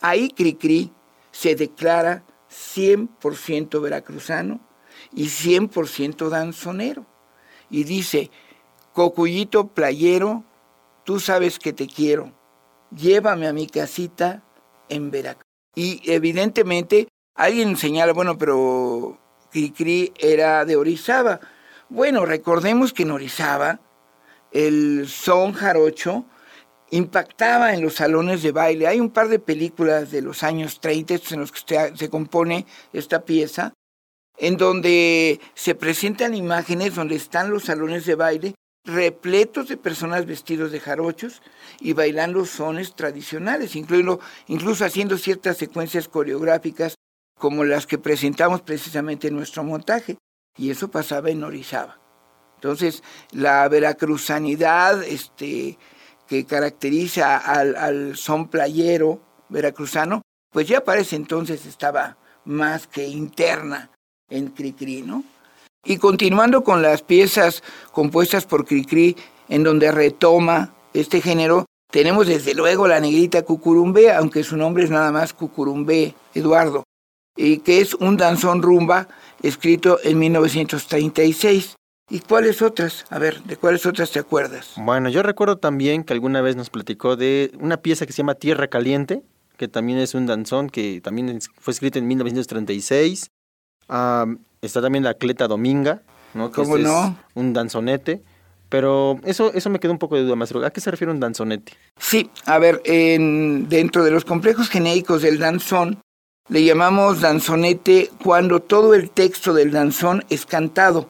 Ahí 0.01 0.29
Cricri 0.29 0.91
se 1.31 1.55
declara 1.55 2.23
100% 2.49 3.81
veracruzano 3.81 4.59
y 5.13 5.27
100% 5.27 6.27
danzonero. 6.29 7.05
Y 7.69 7.85
dice, 7.85 8.31
cocuyito 8.93 9.67
playero, 9.67 10.43
tú 11.05 11.21
sabes 11.21 11.57
que 11.57 11.71
te 11.71 11.87
quiero, 11.87 12.33
llévame 12.95 13.47
a 13.47 13.53
mi 13.53 13.67
casita 13.67 14.43
en 14.89 15.09
Veracruz. 15.09 15.45
Y 15.73 16.01
evidentemente 16.11 17.07
alguien 17.33 17.77
señala, 17.77 18.13
bueno, 18.13 18.37
pero 18.37 19.17
Cricri 19.51 20.13
era 20.17 20.65
de 20.65 20.75
Orizaba. 20.75 21.39
Bueno, 21.89 22.25
recordemos 22.25 22.93
que 22.93 23.03
en 23.03 23.11
Orizaba 23.11 23.79
el 24.51 25.07
son 25.07 25.53
jarocho 25.53 26.25
impactaba 26.89 27.73
en 27.73 27.81
los 27.81 27.95
salones 27.95 28.41
de 28.41 28.51
baile. 28.51 28.87
Hay 28.87 28.99
un 28.99 29.11
par 29.11 29.27
de 29.27 29.37
películas 29.37 30.09
de 30.09 30.21
los 30.21 30.41
años 30.41 30.79
30 30.79 31.15
en 31.31 31.39
los 31.41 31.51
que 31.51 31.91
se 31.95 32.09
compone 32.09 32.65
esta 32.91 33.23
pieza, 33.23 33.73
en 34.37 34.57
donde 34.57 35.39
se 35.53 35.75
presentan 35.75 36.33
imágenes 36.33 36.95
donde 36.95 37.15
están 37.15 37.51
los 37.51 37.65
salones 37.65 38.05
de 38.05 38.15
baile 38.15 38.55
repletos 38.83 39.67
de 39.67 39.77
personas 39.77 40.25
vestidos 40.25 40.71
de 40.71 40.79
jarochos 40.79 41.41
y 41.79 41.93
bailando 41.93 42.45
sones 42.45 42.95
tradicionales, 42.95 43.75
incluso, 43.75 44.19
incluso 44.47 44.85
haciendo 44.85 45.17
ciertas 45.17 45.57
secuencias 45.57 46.07
coreográficas 46.07 46.95
como 47.39 47.63
las 47.63 47.87
que 47.87 47.97
presentamos 47.97 48.61
precisamente 48.61 49.27
en 49.27 49.35
nuestro 49.35 49.63
montaje 49.63 50.17
y 50.57 50.69
eso 50.69 50.89
pasaba 50.89 51.29
en 51.29 51.43
Orizaba. 51.43 51.99
Entonces, 52.55 53.03
la 53.31 53.67
veracruzanidad 53.67 55.03
este, 55.03 55.77
que 56.27 56.45
caracteriza 56.45 57.37
al, 57.37 58.15
son 58.15 58.47
playero 58.47 59.21
veracruzano, 59.49 60.21
pues 60.51 60.67
ya 60.67 60.83
para 60.83 61.01
ese 61.01 61.15
entonces 61.15 61.65
estaba 61.65 62.17
más 62.45 62.87
que 62.87 63.07
interna 63.07 63.91
en 64.29 64.47
Cricri, 64.47 65.01
¿no? 65.01 65.23
Y 65.83 65.97
continuando 65.97 66.63
con 66.63 66.81
las 66.81 67.03
piezas 67.03 67.61
compuestas 67.91 68.45
por 68.45 68.65
Cricri, 68.65 69.15
en 69.49 69.63
donde 69.63 69.91
retoma 69.91 70.73
este 70.93 71.21
género, 71.21 71.65
tenemos 71.91 72.25
desde 72.25 72.55
luego 72.55 72.87
la 72.87 72.99
negrita 72.99 73.43
Cucurumbe, 73.43 74.11
aunque 74.11 74.43
su 74.43 74.57
nombre 74.57 74.83
es 74.83 74.89
nada 74.89 75.11
más 75.11 75.33
Cucurumbe 75.33 76.15
Eduardo, 76.33 76.83
y 77.37 77.59
que 77.59 77.81
es 77.81 77.93
un 77.93 78.17
danzón 78.17 78.63
rumba 78.63 79.07
escrito 79.43 79.99
en 80.03 80.19
1936. 80.19 81.75
¿Y 82.09 82.19
cuáles 82.19 82.61
otras? 82.61 83.05
A 83.09 83.17
ver, 83.17 83.41
¿de 83.43 83.57
cuáles 83.57 83.85
otras 83.85 84.11
te 84.11 84.19
acuerdas? 84.19 84.73
Bueno, 84.77 85.09
yo 85.09 85.23
recuerdo 85.23 85.57
también 85.57 86.03
que 86.03 86.13
alguna 86.13 86.41
vez 86.41 86.55
nos 86.55 86.69
platicó 86.69 87.15
de 87.15 87.51
una 87.59 87.77
pieza 87.77 88.05
que 88.05 88.13
se 88.13 88.17
llama 88.17 88.35
Tierra 88.35 88.67
Caliente, 88.67 89.23
que 89.57 89.67
también 89.67 89.97
es 89.97 90.13
un 90.13 90.27
danzón 90.27 90.69
que 90.69 91.01
también 91.01 91.39
fue 91.59 91.73
escrito 91.73 91.97
en 91.97 92.07
1936. 92.07 93.31
está 94.61 94.81
también 94.81 95.03
la 95.03 95.15
Cleta 95.15 95.47
Dominga, 95.47 96.03
¿no? 96.35 96.51
Que 96.51 96.61
¿Cómo 96.61 96.77
no? 96.77 97.17
un 97.33 97.53
danzonete. 97.53 98.21
Pero 98.69 99.19
eso, 99.23 99.53
eso 99.53 99.69
me 99.69 99.79
quedó 99.79 99.91
un 99.91 99.99
poco 99.99 100.15
de 100.15 100.23
duda, 100.23 100.35
maestro. 100.35 100.65
¿A 100.65 100.71
qué 100.71 100.81
se 100.81 100.91
refiere 100.91 101.11
un 101.11 101.19
danzonete? 101.19 101.73
Sí, 101.99 102.29
a 102.45 102.59
ver, 102.59 102.81
en, 102.85 103.69
dentro 103.69 104.03
de 104.03 104.11
los 104.11 104.25
complejos 104.25 104.69
genéricos 104.69 105.21
del 105.21 105.37
danzón, 105.37 105.99
le 106.47 106.63
llamamos 106.63 107.21
danzonete 107.21 108.11
cuando 108.23 108.59
todo 108.59 108.93
el 108.93 109.09
texto 109.09 109.53
del 109.53 109.71
danzón 109.71 110.23
es 110.29 110.45
cantado. 110.45 111.07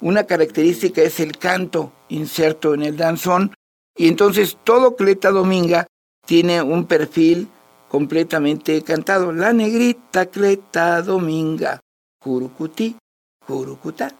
Una 0.00 0.24
característica 0.24 1.02
es 1.02 1.18
el 1.18 1.36
canto 1.36 1.92
inserto 2.08 2.74
en 2.74 2.82
el 2.82 2.96
danzón 2.96 3.54
y 3.96 4.06
entonces 4.06 4.56
todo 4.62 4.94
Cleta 4.94 5.30
Dominga 5.30 5.88
tiene 6.24 6.62
un 6.62 6.86
perfil 6.86 7.48
completamente 7.88 8.82
cantado. 8.82 9.32
La 9.32 9.52
negrita 9.52 10.26
cleta 10.26 11.02
dominga, 11.02 11.80
jurucuti, 12.22 12.96
jurucuta. 13.44 14.12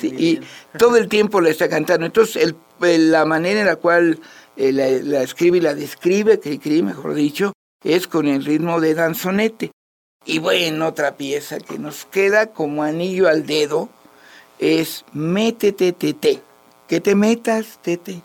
y 0.00 0.38
todo 0.78 0.96
el 0.96 1.08
tiempo 1.08 1.40
la 1.40 1.50
está 1.50 1.68
cantando. 1.68 2.06
Entonces, 2.06 2.54
la 2.78 3.24
manera 3.24 3.60
en 3.60 3.66
la 3.66 3.76
cual 3.76 4.20
eh, 4.56 4.72
la, 4.72 5.22
escribe 5.22 5.58
y 5.58 5.62
la 5.62 5.74
describe, 5.74 6.38
que 6.38 6.82
mejor 6.82 7.14
dicho, 7.14 7.52
es 7.84 8.06
con 8.06 8.26
el 8.26 8.44
ritmo 8.44 8.80
de 8.80 8.94
danzonete. 8.94 9.70
Y 10.24 10.38
bueno, 10.38 10.86
otra 10.86 11.16
pieza 11.16 11.58
que 11.58 11.78
nos 11.78 12.04
queda 12.04 12.48
como 12.48 12.82
anillo 12.82 13.28
al 13.28 13.44
dedo 13.46 13.88
es 14.58 15.04
Métete, 15.12 15.92
tete, 15.92 16.40
que 16.86 17.00
te 17.00 17.14
metas, 17.14 17.80
tete, 17.82 18.22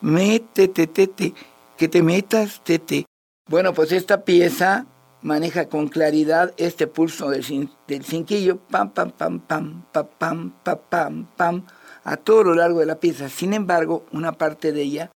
métete, 0.00 0.86
tete, 0.88 1.34
que 1.76 1.88
te 1.88 2.02
metas, 2.02 2.60
tete. 2.64 3.04
Bueno, 3.48 3.72
pues 3.74 3.92
esta 3.92 4.24
pieza 4.24 4.86
maneja 5.22 5.68
con 5.68 5.88
claridad 5.88 6.52
este 6.56 6.86
pulso 6.86 7.30
del, 7.30 7.70
del 7.86 8.04
cinquillo, 8.04 8.58
pam, 8.58 8.90
pam, 8.90 9.12
pam, 9.12 9.40
pam, 9.40 9.84
pam, 9.92 10.08
pam, 10.18 10.52
pam, 10.62 10.78
pam, 10.88 11.26
pam, 11.36 11.66
a 12.02 12.16
todo 12.16 12.42
lo 12.42 12.54
largo 12.54 12.80
de 12.80 12.86
la 12.86 12.98
pieza. 12.98 13.28
Sin 13.28 13.52
embargo, 13.52 14.04
una 14.12 14.32
parte 14.32 14.72
de 14.72 14.82
ella 14.82 15.10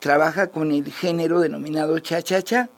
trabaja 0.00 0.48
con 0.48 0.72
el 0.72 0.92
género 0.92 1.40
denominado 1.40 1.98
cha-cha-cha, 2.00 2.68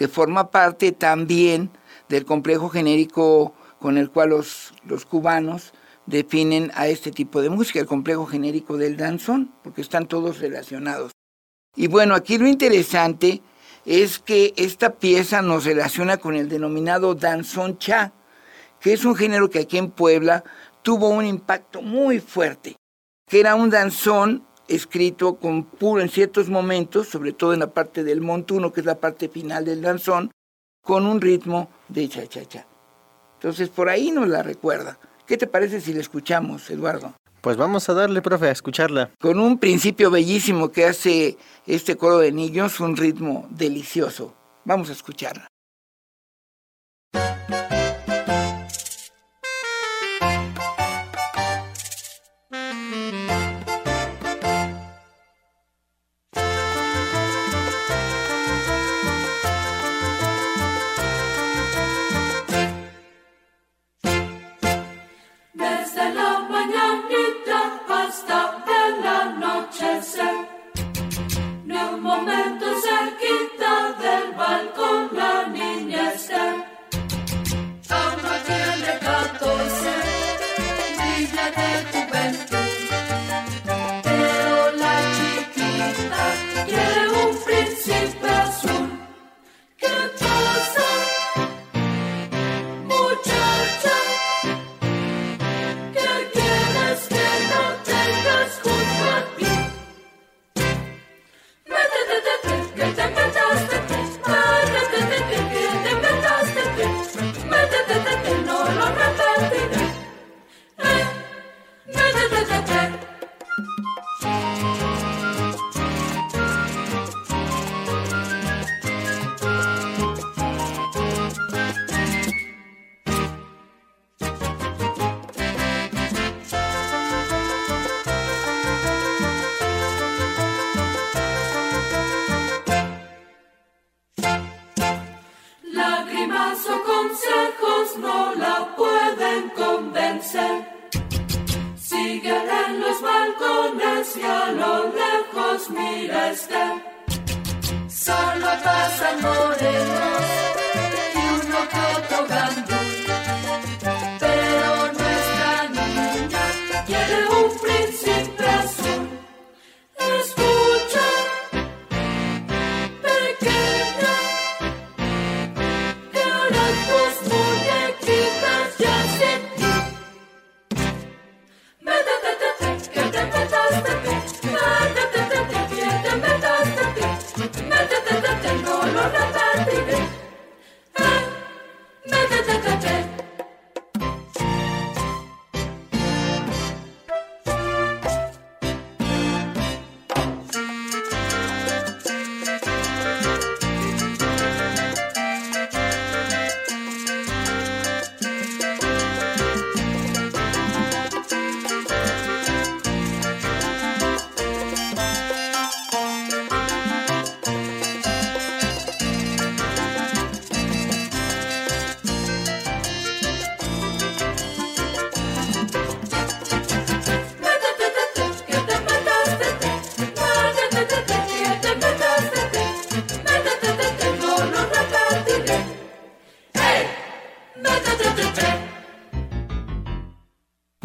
que 0.00 0.08
forma 0.08 0.50
parte 0.50 0.92
también 0.92 1.68
del 2.08 2.24
complejo 2.24 2.70
genérico 2.70 3.52
con 3.78 3.98
el 3.98 4.10
cual 4.10 4.30
los, 4.30 4.72
los 4.86 5.04
cubanos 5.04 5.74
definen 6.06 6.72
a 6.74 6.88
este 6.88 7.10
tipo 7.10 7.42
de 7.42 7.50
música, 7.50 7.80
el 7.80 7.86
complejo 7.86 8.24
genérico 8.24 8.78
del 8.78 8.96
danzón, 8.96 9.52
porque 9.62 9.82
están 9.82 10.06
todos 10.06 10.38
relacionados. 10.38 11.12
Y 11.76 11.88
bueno, 11.88 12.14
aquí 12.14 12.38
lo 12.38 12.48
interesante 12.48 13.42
es 13.84 14.18
que 14.18 14.54
esta 14.56 14.94
pieza 14.94 15.42
nos 15.42 15.66
relaciona 15.66 16.16
con 16.16 16.34
el 16.34 16.48
denominado 16.48 17.14
danzón 17.14 17.76
cha, 17.76 18.14
que 18.80 18.94
es 18.94 19.04
un 19.04 19.14
género 19.14 19.50
que 19.50 19.58
aquí 19.58 19.76
en 19.76 19.90
Puebla 19.90 20.44
tuvo 20.80 21.10
un 21.10 21.26
impacto 21.26 21.82
muy 21.82 22.20
fuerte, 22.20 22.76
que 23.28 23.38
era 23.38 23.54
un 23.54 23.68
danzón 23.68 24.46
escrito 24.70 25.36
con 25.36 25.64
puro 25.64 26.00
en 26.00 26.08
ciertos 26.08 26.48
momentos, 26.48 27.08
sobre 27.08 27.32
todo 27.32 27.52
en 27.52 27.60
la 27.60 27.72
parte 27.72 28.04
del 28.04 28.20
montuno, 28.20 28.72
que 28.72 28.80
es 28.80 28.86
la 28.86 29.00
parte 29.00 29.28
final 29.28 29.64
del 29.64 29.82
danzón, 29.82 30.30
con 30.82 31.06
un 31.06 31.20
ritmo 31.20 31.68
de 31.88 32.08
cha-cha-cha. 32.08 32.66
Entonces 33.34 33.68
por 33.68 33.88
ahí 33.88 34.10
nos 34.10 34.28
la 34.28 34.42
recuerda. 34.42 34.98
¿Qué 35.26 35.36
te 35.36 35.46
parece 35.46 35.80
si 35.80 35.92
la 35.92 36.00
escuchamos, 36.00 36.68
Eduardo? 36.70 37.14
Pues 37.40 37.56
vamos 37.56 37.88
a 37.88 37.94
darle, 37.94 38.20
profe, 38.20 38.48
a 38.48 38.52
escucharla. 38.52 39.10
Con 39.18 39.40
un 39.40 39.58
principio 39.58 40.10
bellísimo 40.10 40.70
que 40.70 40.84
hace 40.84 41.38
este 41.66 41.96
coro 41.96 42.18
de 42.18 42.32
niños, 42.32 42.80
un 42.80 42.96
ritmo 42.96 43.48
delicioso. 43.50 44.34
Vamos 44.64 44.90
a 44.90 44.92
escucharla. 44.92 45.49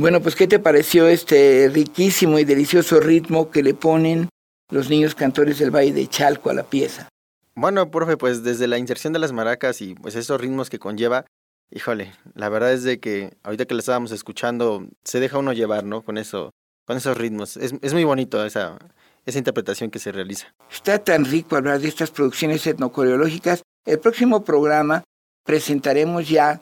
Bueno, 0.05 0.21
pues 0.21 0.35
¿qué 0.35 0.45
te 0.45 0.59
pareció 0.59 1.07
este 1.07 1.67
riquísimo 1.73 2.37
y 2.37 2.45
delicioso 2.45 2.99
ritmo 2.99 3.49
que 3.49 3.63
le 3.63 3.73
ponen 3.73 4.29
los 4.69 4.87
niños 4.87 5.15
cantores 5.15 5.57
del 5.57 5.71
Valle 5.71 5.93
de 5.93 6.05
Chalco 6.05 6.51
a 6.51 6.53
la 6.53 6.61
pieza? 6.61 7.09
Bueno, 7.55 7.89
profe, 7.89 8.15
pues 8.15 8.43
desde 8.43 8.67
la 8.67 8.77
inserción 8.77 9.13
de 9.13 9.17
las 9.17 9.31
maracas 9.31 9.81
y 9.81 9.95
pues 9.95 10.13
esos 10.13 10.39
ritmos 10.39 10.69
que 10.69 10.77
conlleva, 10.77 11.25
híjole, 11.71 12.13
la 12.35 12.49
verdad 12.49 12.71
es 12.71 12.83
de 12.83 12.99
que 12.99 13.35
ahorita 13.41 13.65
que 13.65 13.73
lo 13.73 13.79
estábamos 13.79 14.11
escuchando, 14.11 14.85
se 15.03 15.19
deja 15.19 15.39
uno 15.39 15.53
llevar, 15.53 15.85
¿no? 15.85 16.03
Con 16.03 16.19
eso, 16.19 16.51
con 16.85 16.97
esos 16.97 17.17
ritmos. 17.17 17.57
Es, 17.57 17.73
es 17.81 17.93
muy 17.95 18.03
bonito 18.03 18.45
esa, 18.45 18.77
esa 19.25 19.39
interpretación 19.39 19.89
que 19.89 19.97
se 19.97 20.11
realiza. 20.11 20.53
Está 20.71 20.99
tan 20.99 21.25
rico 21.25 21.55
hablar 21.55 21.79
de 21.79 21.87
estas 21.87 22.11
producciones 22.11 22.67
etnocoreológicas 22.67 23.63
El 23.83 23.97
próximo 23.97 24.43
programa 24.43 25.03
presentaremos 25.43 26.29
ya 26.29 26.61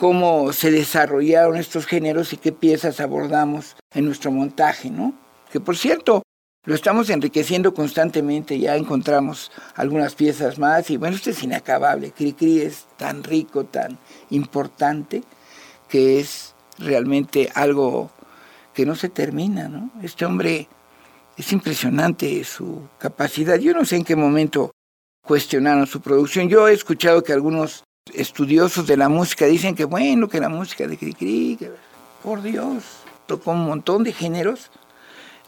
cómo 0.00 0.54
se 0.54 0.70
desarrollaron 0.70 1.58
estos 1.58 1.84
géneros 1.84 2.32
y 2.32 2.38
qué 2.38 2.52
piezas 2.52 3.00
abordamos 3.00 3.76
en 3.92 4.06
nuestro 4.06 4.32
montaje, 4.32 4.88
¿no? 4.88 5.12
Que 5.52 5.60
por 5.60 5.76
cierto, 5.76 6.22
lo 6.64 6.74
estamos 6.74 7.10
enriqueciendo 7.10 7.74
constantemente, 7.74 8.58
ya 8.58 8.76
encontramos 8.76 9.52
algunas 9.74 10.14
piezas 10.14 10.58
más 10.58 10.88
y 10.88 10.96
bueno, 10.96 11.16
esto 11.16 11.28
es 11.28 11.42
inacabable, 11.42 12.12
Cricri 12.12 12.62
es 12.62 12.86
tan 12.96 13.22
rico, 13.22 13.64
tan 13.64 13.98
importante, 14.30 15.22
que 15.86 16.18
es 16.18 16.54
realmente 16.78 17.50
algo 17.54 18.10
que 18.72 18.86
no 18.86 18.96
se 18.96 19.10
termina, 19.10 19.68
¿no? 19.68 19.90
Este 20.02 20.24
hombre 20.24 20.66
es 21.36 21.52
impresionante 21.52 22.42
su 22.44 22.88
capacidad. 22.96 23.58
Yo 23.58 23.74
no 23.74 23.84
sé 23.84 23.96
en 23.96 24.04
qué 24.04 24.16
momento 24.16 24.70
cuestionaron 25.22 25.86
su 25.86 26.00
producción. 26.00 26.48
Yo 26.48 26.68
he 26.68 26.72
escuchado 26.72 27.22
que 27.22 27.34
algunos 27.34 27.84
estudiosos 28.14 28.86
de 28.86 28.96
la 28.96 29.08
música 29.08 29.46
dicen 29.46 29.74
que 29.74 29.84
bueno, 29.84 30.28
que 30.28 30.40
la 30.40 30.48
música 30.48 30.86
de 30.86 30.96
Cricri, 30.96 31.58
por 32.22 32.42
Dios, 32.42 32.84
tocó 33.26 33.52
un 33.52 33.64
montón 33.64 34.04
de 34.04 34.12
géneros, 34.12 34.70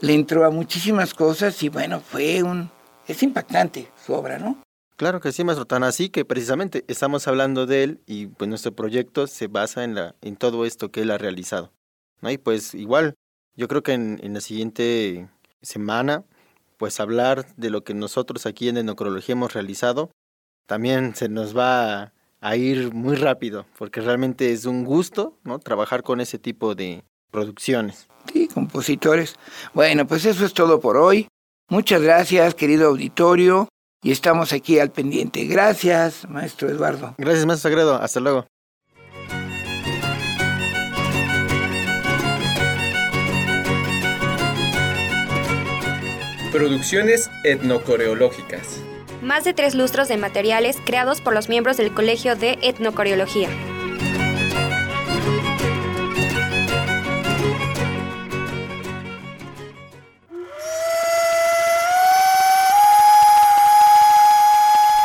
le 0.01 0.15
entró 0.15 0.45
a 0.45 0.51
muchísimas 0.51 1.15
cosas 1.15 1.63
y 1.63 1.69
bueno, 1.69 2.01
fue 2.01 2.43
un... 2.43 2.71
es 3.07 3.23
impactante 3.23 3.91
su 4.05 4.13
obra, 4.13 4.39
¿no? 4.39 4.63
Claro 4.97 5.21
que 5.21 5.33
sí, 5.33 5.43
maestro, 5.43 5.65
tan 5.65 5.83
así 5.83 6.11
que 6.11 6.25
precisamente 6.25 6.85
estamos 6.87 7.27
hablando 7.27 7.67
de 7.67 7.83
él 7.83 8.01
y 8.07 8.27
pues 8.27 8.49
nuestro 8.49 8.73
proyecto 8.73 9.27
se 9.27 9.49
basa 9.49 9.85
en, 9.85 9.95
la, 9.95 10.15
en 10.21 10.37
todo 10.37 10.65
esto 10.65 10.91
que 10.91 11.03
él 11.03 11.11
ha 11.11 11.19
realizado. 11.19 11.73
¿no? 12.21 12.31
Y 12.31 12.39
pues 12.39 12.75
igual, 12.75 13.15
yo 13.57 13.69
creo 13.69 13.83
que 13.83 13.95
en, 13.95 14.21
en 14.23 14.35
la 14.35 14.41
siguiente 14.41 15.29
semana, 15.61 16.25
pues 16.77 17.01
hablar 17.01 17.47
de 17.57 17.71
lo 17.71 17.83
que 17.83 17.95
nosotros 17.95 18.47
aquí 18.47 18.69
en 18.69 18.77
Enocrología 18.77 19.33
hemos 19.33 19.55
realizado, 19.55 20.11
también 20.67 21.17
se 21.17 21.29
nos 21.29 21.57
va 21.57 22.03
a 22.03 22.13
a 22.43 22.57
ir 22.57 22.93
muy 22.93 23.15
rápido, 23.17 23.65
porque 23.79 24.01
realmente 24.01 24.53
es 24.53 24.67
un 24.67 24.85
gusto, 24.85 25.39
¿no? 25.45 25.61
Trabajar 25.61 26.03
con 26.03 26.21
ese 26.21 26.39
tipo 26.39 26.75
de 26.75 27.05
producciones. 27.31 28.09
Sí, 28.31 28.49
compositores. 28.49 29.37
Bueno, 29.73 30.07
pues 30.07 30.27
eso 30.27 30.45
es 30.45 30.53
todo 30.53 30.81
por 30.81 30.97
hoy. 30.97 31.29
Muchas 31.69 32.03
gracias, 32.03 32.55
querido 32.55 32.89
auditorio, 32.89 33.69
y 34.03 34.11
estamos 34.11 34.53
aquí 34.53 34.81
al 34.81 34.91
pendiente. 34.91 35.47
Gracias, 35.47 36.29
maestro 36.29 36.69
Eduardo. 36.69 37.15
Gracias, 37.17 37.47
maestro 37.47 37.71
Sagredo. 37.71 37.95
Hasta 37.95 38.21
luego. 38.21 38.47
Producciones 46.51 47.31
etnocoreológicas 47.45 48.83
más 49.23 49.45
de 49.45 49.55
tres 49.55 49.75
lustros 49.75 50.09
de 50.09 50.17
materiales 50.17 50.79
creados 50.85 51.21
por 51.21 51.33
los 51.33 51.49
miembros 51.49 51.77
del 51.77 51.95
Colegio 51.95 52.37
de 52.37 52.59
Etnocoreología. 52.61 53.49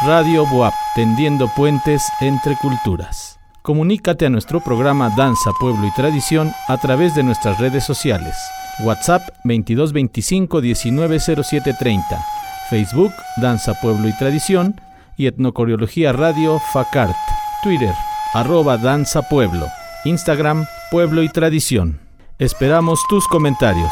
Radio 0.05 0.45
Boab, 0.45 0.74
tendiendo 0.95 1.49
puentes 1.55 2.01
entre 2.22 2.55
culturas. 2.55 3.39
Comunícate 3.61 4.26
a 4.26 4.30
nuestro 4.30 4.61
programa 4.61 5.09
Danza, 5.18 5.51
Pueblo 5.59 5.86
y 5.86 5.91
Tradición 5.91 6.53
a 6.70 6.78
través 6.78 7.13
de 7.13 7.24
nuestras 7.24 7.59
redes 7.59 7.84
sociales. 7.84 8.36
WhatsApp 8.86 9.24
2225 9.43 10.61
190730 10.61 12.37
Facebook, 12.70 13.13
Danza, 13.38 13.74
Pueblo 13.82 14.07
y 14.07 14.18
Tradición, 14.18 14.80
y 15.18 15.28
Etnocoreología 15.28 16.13
Radio 16.13 16.59
FACART, 16.74 17.15
Twitter, 17.63 17.93
arroba 18.34 18.78
Danza 18.78 19.24
Pueblo, 19.24 19.68
Instagram, 20.05 20.65
Pueblo 20.91 21.24
y 21.24 21.30
Tradición. 21.30 21.99
Esperamos 22.39 22.99
tus 23.09 23.28
comentarios. 23.28 23.91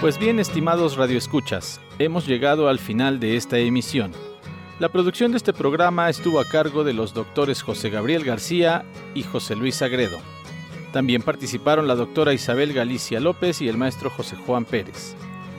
Pues 0.00 0.18
bien, 0.18 0.38
estimados 0.38 0.96
radioescuchas, 0.96 1.80
hemos 1.98 2.26
llegado 2.26 2.68
al 2.68 2.78
final 2.78 3.20
de 3.20 3.36
esta 3.36 3.58
emisión. 3.58 4.12
La 4.80 4.88
producción 4.88 5.30
de 5.30 5.36
este 5.36 5.52
programa 5.52 6.08
estuvo 6.08 6.40
a 6.40 6.46
cargo 6.46 6.84
de 6.84 6.94
los 6.94 7.12
doctores 7.12 7.60
José 7.60 7.90
Gabriel 7.90 8.24
García 8.24 8.86
y 9.14 9.22
José 9.22 9.54
Luis 9.54 9.82
Agredo. 9.82 10.16
También 10.90 11.20
participaron 11.20 11.86
la 11.86 11.96
doctora 11.96 12.32
Isabel 12.32 12.72
Galicia 12.72 13.20
López 13.20 13.60
y 13.60 13.68
el 13.68 13.76
maestro 13.76 14.08
José 14.08 14.36
Juan 14.36 14.64
Pérez. 14.64 15.14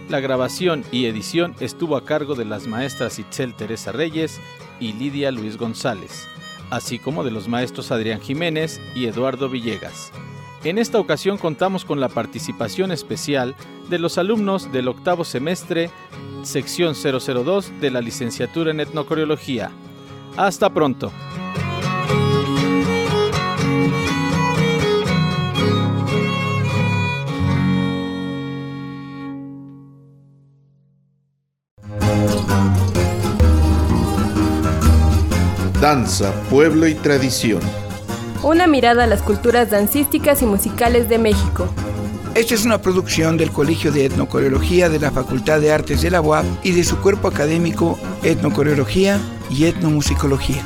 La 0.10 0.22
grabación 0.22 0.84
y 0.92 1.06
edición 1.06 1.54
estuvo 1.60 1.98
a 1.98 2.04
cargo 2.04 2.34
de 2.34 2.46
las 2.46 2.66
maestras 2.66 3.20
Itzel 3.20 3.54
Teresa 3.54 3.92
Reyes 3.92 4.42
y 4.80 4.94
Lidia 4.94 5.30
Luis 5.30 5.56
González, 5.56 6.28
así 6.72 6.98
como 6.98 7.24
de 7.24 7.30
los 7.30 7.48
maestros 7.48 7.92
Adrián 7.92 8.22
Jiménez 8.22 8.82
y 8.96 9.06
Eduardo 9.06 9.50
Villegas. 9.50 10.12
En 10.64 10.78
esta 10.78 11.00
ocasión 11.00 11.40
contamos 11.40 11.86
con 11.86 12.00
la 12.00 12.08
participación 12.08 12.92
especial 12.92 13.56
de 13.90 13.98
los 13.98 14.20
alumnos 14.20 14.72
del 14.72 14.90
octavo 14.90 15.26
semestre, 15.26 15.90
sección 16.44 16.94
002 16.94 17.82
de 17.82 17.90
la 17.90 18.00
licenciatura 18.00 18.70
en 18.70 18.80
etnocoreología. 18.80 19.72
Hasta 20.38 20.72
pronto. 20.72 21.12
Danza, 35.82 36.32
pueblo 36.52 36.88
y 36.88 36.94
tradición 36.94 37.62
una 38.44 38.68
mirada 38.68 39.04
a 39.04 39.08
las 39.08 39.22
culturas 39.22 39.70
dancísticas 39.70 40.42
y 40.42 40.46
musicales 40.46 41.10
de 41.10 41.18
México. 41.18 41.68
Esta 42.34 42.54
es 42.54 42.66
una 42.66 42.82
producción 42.82 43.38
del 43.38 43.52
Colegio 43.52 43.92
de 43.92 44.06
Etnocoreología 44.06 44.90
de 44.90 45.00
la 45.00 45.12
Facultad 45.12 45.60
de 45.60 45.72
Artes 45.72 46.02
de 46.02 46.12
la 46.12 46.22
UAP 46.22 46.46
y 46.64 46.72
de 46.72 46.84
su 46.84 46.98
cuerpo 46.98 47.28
académico 47.28 48.00
Etnocoreología 48.24 49.20
y 49.50 49.66
Etnomusicología. 49.66 50.64